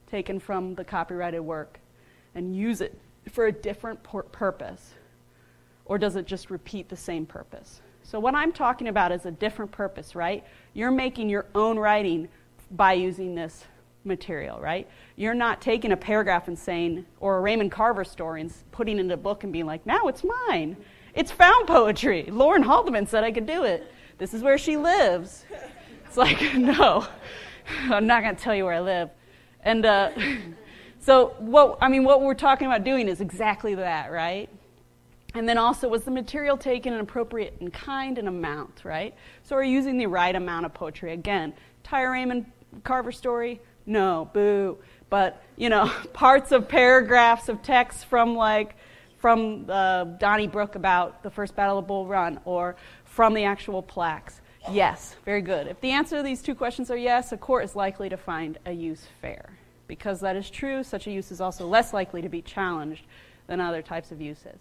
taken 0.09 0.39
from 0.39 0.73
the 0.75 0.85
copyrighted 0.85 1.41
work 1.41 1.79
and 2.33 2.55
use 2.55 2.79
it 2.79 2.97
for 3.29 3.47
a 3.47 3.51
different 3.51 4.01
pur- 4.03 4.23
purpose? 4.23 4.93
Or 5.85 5.97
does 5.97 6.15
it 6.15 6.25
just 6.25 6.49
repeat 6.49 6.87
the 6.87 6.95
same 6.95 7.25
purpose? 7.25 7.81
So, 8.03 8.19
what 8.19 8.35
I'm 8.35 8.53
talking 8.53 8.87
about 8.87 9.11
is 9.11 9.25
a 9.25 9.31
different 9.31 9.71
purpose, 9.71 10.15
right? 10.15 10.45
You're 10.73 10.91
making 10.91 11.29
your 11.29 11.45
own 11.53 11.77
writing 11.77 12.29
by 12.71 12.93
using 12.93 13.35
this 13.35 13.65
material, 14.03 14.59
right? 14.59 14.87
You're 15.15 15.33
not 15.33 15.61
taking 15.61 15.91
a 15.91 15.97
paragraph 15.97 16.47
and 16.47 16.57
saying, 16.57 17.05
or 17.19 17.37
a 17.37 17.41
Raymond 17.41 17.71
Carver 17.71 18.03
story 18.03 18.41
and 18.41 18.53
putting 18.71 18.97
it 18.97 19.01
in 19.01 19.11
a 19.11 19.17
book 19.17 19.43
and 19.43 19.53
being 19.53 19.65
like, 19.65 19.85
now 19.85 20.07
it's 20.07 20.23
mine. 20.47 20.77
It's 21.13 21.31
found 21.31 21.67
poetry. 21.67 22.27
Lauren 22.31 22.63
Haldeman 22.63 23.07
said 23.07 23.23
I 23.23 23.31
could 23.31 23.45
do 23.45 23.63
it. 23.63 23.91
This 24.17 24.33
is 24.33 24.41
where 24.41 24.57
she 24.57 24.77
lives. 24.77 25.45
It's 26.05 26.17
like, 26.17 26.53
no, 26.55 27.05
I'm 27.83 28.07
not 28.07 28.23
going 28.23 28.35
to 28.35 28.41
tell 28.41 28.55
you 28.55 28.65
where 28.65 28.75
I 28.75 28.79
live. 28.81 29.09
And 29.63 29.85
uh, 29.85 30.11
so, 30.99 31.35
what 31.39 31.77
I 31.81 31.89
mean, 31.89 32.03
what 32.03 32.21
we're 32.21 32.33
talking 32.33 32.67
about 32.67 32.83
doing 32.83 33.07
is 33.07 33.21
exactly 33.21 33.75
that, 33.75 34.11
right? 34.11 34.49
And 35.33 35.47
then 35.47 35.57
also, 35.57 35.87
was 35.87 36.03
the 36.03 36.11
material 36.11 36.57
taken 36.57 36.93
and 36.93 37.01
appropriate 37.01 37.55
in 37.61 37.71
kind 37.71 38.17
and 38.17 38.27
amount, 38.27 38.81
right? 38.83 39.13
So, 39.43 39.55
we're 39.55 39.63
using 39.63 39.97
the 39.97 40.07
right 40.07 40.35
amount 40.35 40.65
of 40.65 40.73
poetry. 40.73 41.13
Again, 41.13 41.53
Tyre 41.83 42.11
Raymond 42.11 42.45
Carver 42.83 43.11
story? 43.11 43.61
No, 43.85 44.29
boo. 44.33 44.77
But, 45.09 45.43
you 45.57 45.69
know, 45.69 45.91
parts 46.13 46.51
of 46.51 46.67
paragraphs 46.67 47.49
of 47.49 47.61
text 47.61 48.05
from 48.05 48.35
like, 48.35 48.75
from 49.17 49.65
uh, 49.69 50.05
Donnybrook 50.05 50.75
about 50.75 51.21
the 51.23 51.29
first 51.29 51.55
Battle 51.55 51.77
of 51.77 51.87
Bull 51.87 52.07
Run 52.07 52.39
or 52.45 52.75
from 53.05 53.33
the 53.33 53.43
actual 53.43 53.81
plaques. 53.81 54.41
Yes, 54.69 55.15
very 55.25 55.41
good. 55.41 55.67
If 55.67 55.81
the 55.81 55.91
answer 55.91 56.17
to 56.17 56.23
these 56.23 56.41
two 56.41 56.55
questions 56.55 56.91
are 56.91 56.97
yes, 56.97 57.31
a 57.31 57.37
court 57.37 57.63
is 57.63 57.75
likely 57.75 58.09
to 58.09 58.17
find 58.17 58.59
a 58.65 58.71
use 58.71 59.07
fair. 59.21 59.57
Because 59.87 60.21
that 60.21 60.35
is 60.35 60.49
true, 60.49 60.83
such 60.83 61.07
a 61.07 61.11
use 61.11 61.31
is 61.31 61.41
also 61.41 61.67
less 61.67 61.93
likely 61.93 62.21
to 62.21 62.29
be 62.29 62.41
challenged 62.41 63.05
than 63.47 63.59
other 63.59 63.81
types 63.81 64.11
of 64.11 64.21
uses. 64.21 64.59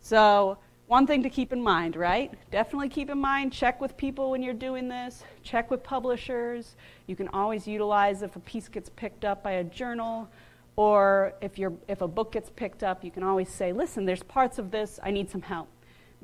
So, 0.00 0.58
one 0.86 1.06
thing 1.06 1.22
to 1.22 1.30
keep 1.30 1.52
in 1.52 1.62
mind, 1.62 1.96
right? 1.96 2.32
Definitely 2.50 2.90
keep 2.90 3.10
in 3.10 3.18
mind, 3.18 3.52
check 3.52 3.80
with 3.80 3.96
people 3.96 4.30
when 4.30 4.42
you're 4.42 4.52
doing 4.52 4.88
this, 4.88 5.22
check 5.42 5.70
with 5.70 5.82
publishers. 5.82 6.76
You 7.06 7.16
can 7.16 7.28
always 7.28 7.66
utilize 7.66 8.22
if 8.22 8.36
a 8.36 8.40
piece 8.40 8.68
gets 8.68 8.90
picked 8.90 9.24
up 9.24 9.42
by 9.42 9.52
a 9.52 9.64
journal 9.64 10.28
or 10.76 11.34
if, 11.40 11.58
you 11.58 11.78
if 11.88 12.00
a 12.00 12.08
book 12.08 12.32
gets 12.32 12.50
picked 12.50 12.82
up, 12.82 13.02
you 13.04 13.10
can 13.10 13.22
always 13.22 13.48
say, 13.48 13.72
listen, 13.72 14.04
there's 14.04 14.22
parts 14.22 14.58
of 14.58 14.70
this, 14.70 15.00
I 15.02 15.10
need 15.10 15.30
some 15.30 15.42
help 15.42 15.68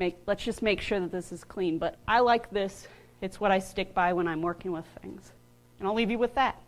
make, 0.01 0.17
let's 0.27 0.43
just 0.43 0.63
make 0.63 0.81
sure 0.81 0.99
that 0.99 1.13
this 1.13 1.31
is 1.31 1.45
clean. 1.45 1.79
But 1.79 1.97
I 2.09 2.19
like 2.21 2.51
this. 2.51 2.89
It's 3.21 3.39
what 3.39 3.53
I 3.53 3.61
stick 3.61 3.95
by 3.95 4.13
when 4.15 4.27
I'm 4.27 4.43
working 4.43 4.73
with 4.73 4.87
things. 5.01 5.31
And 5.79 5.87
I'll 5.87 5.95
leave 5.95 6.11
you 6.11 6.19
with 6.19 6.35
that. 6.35 6.61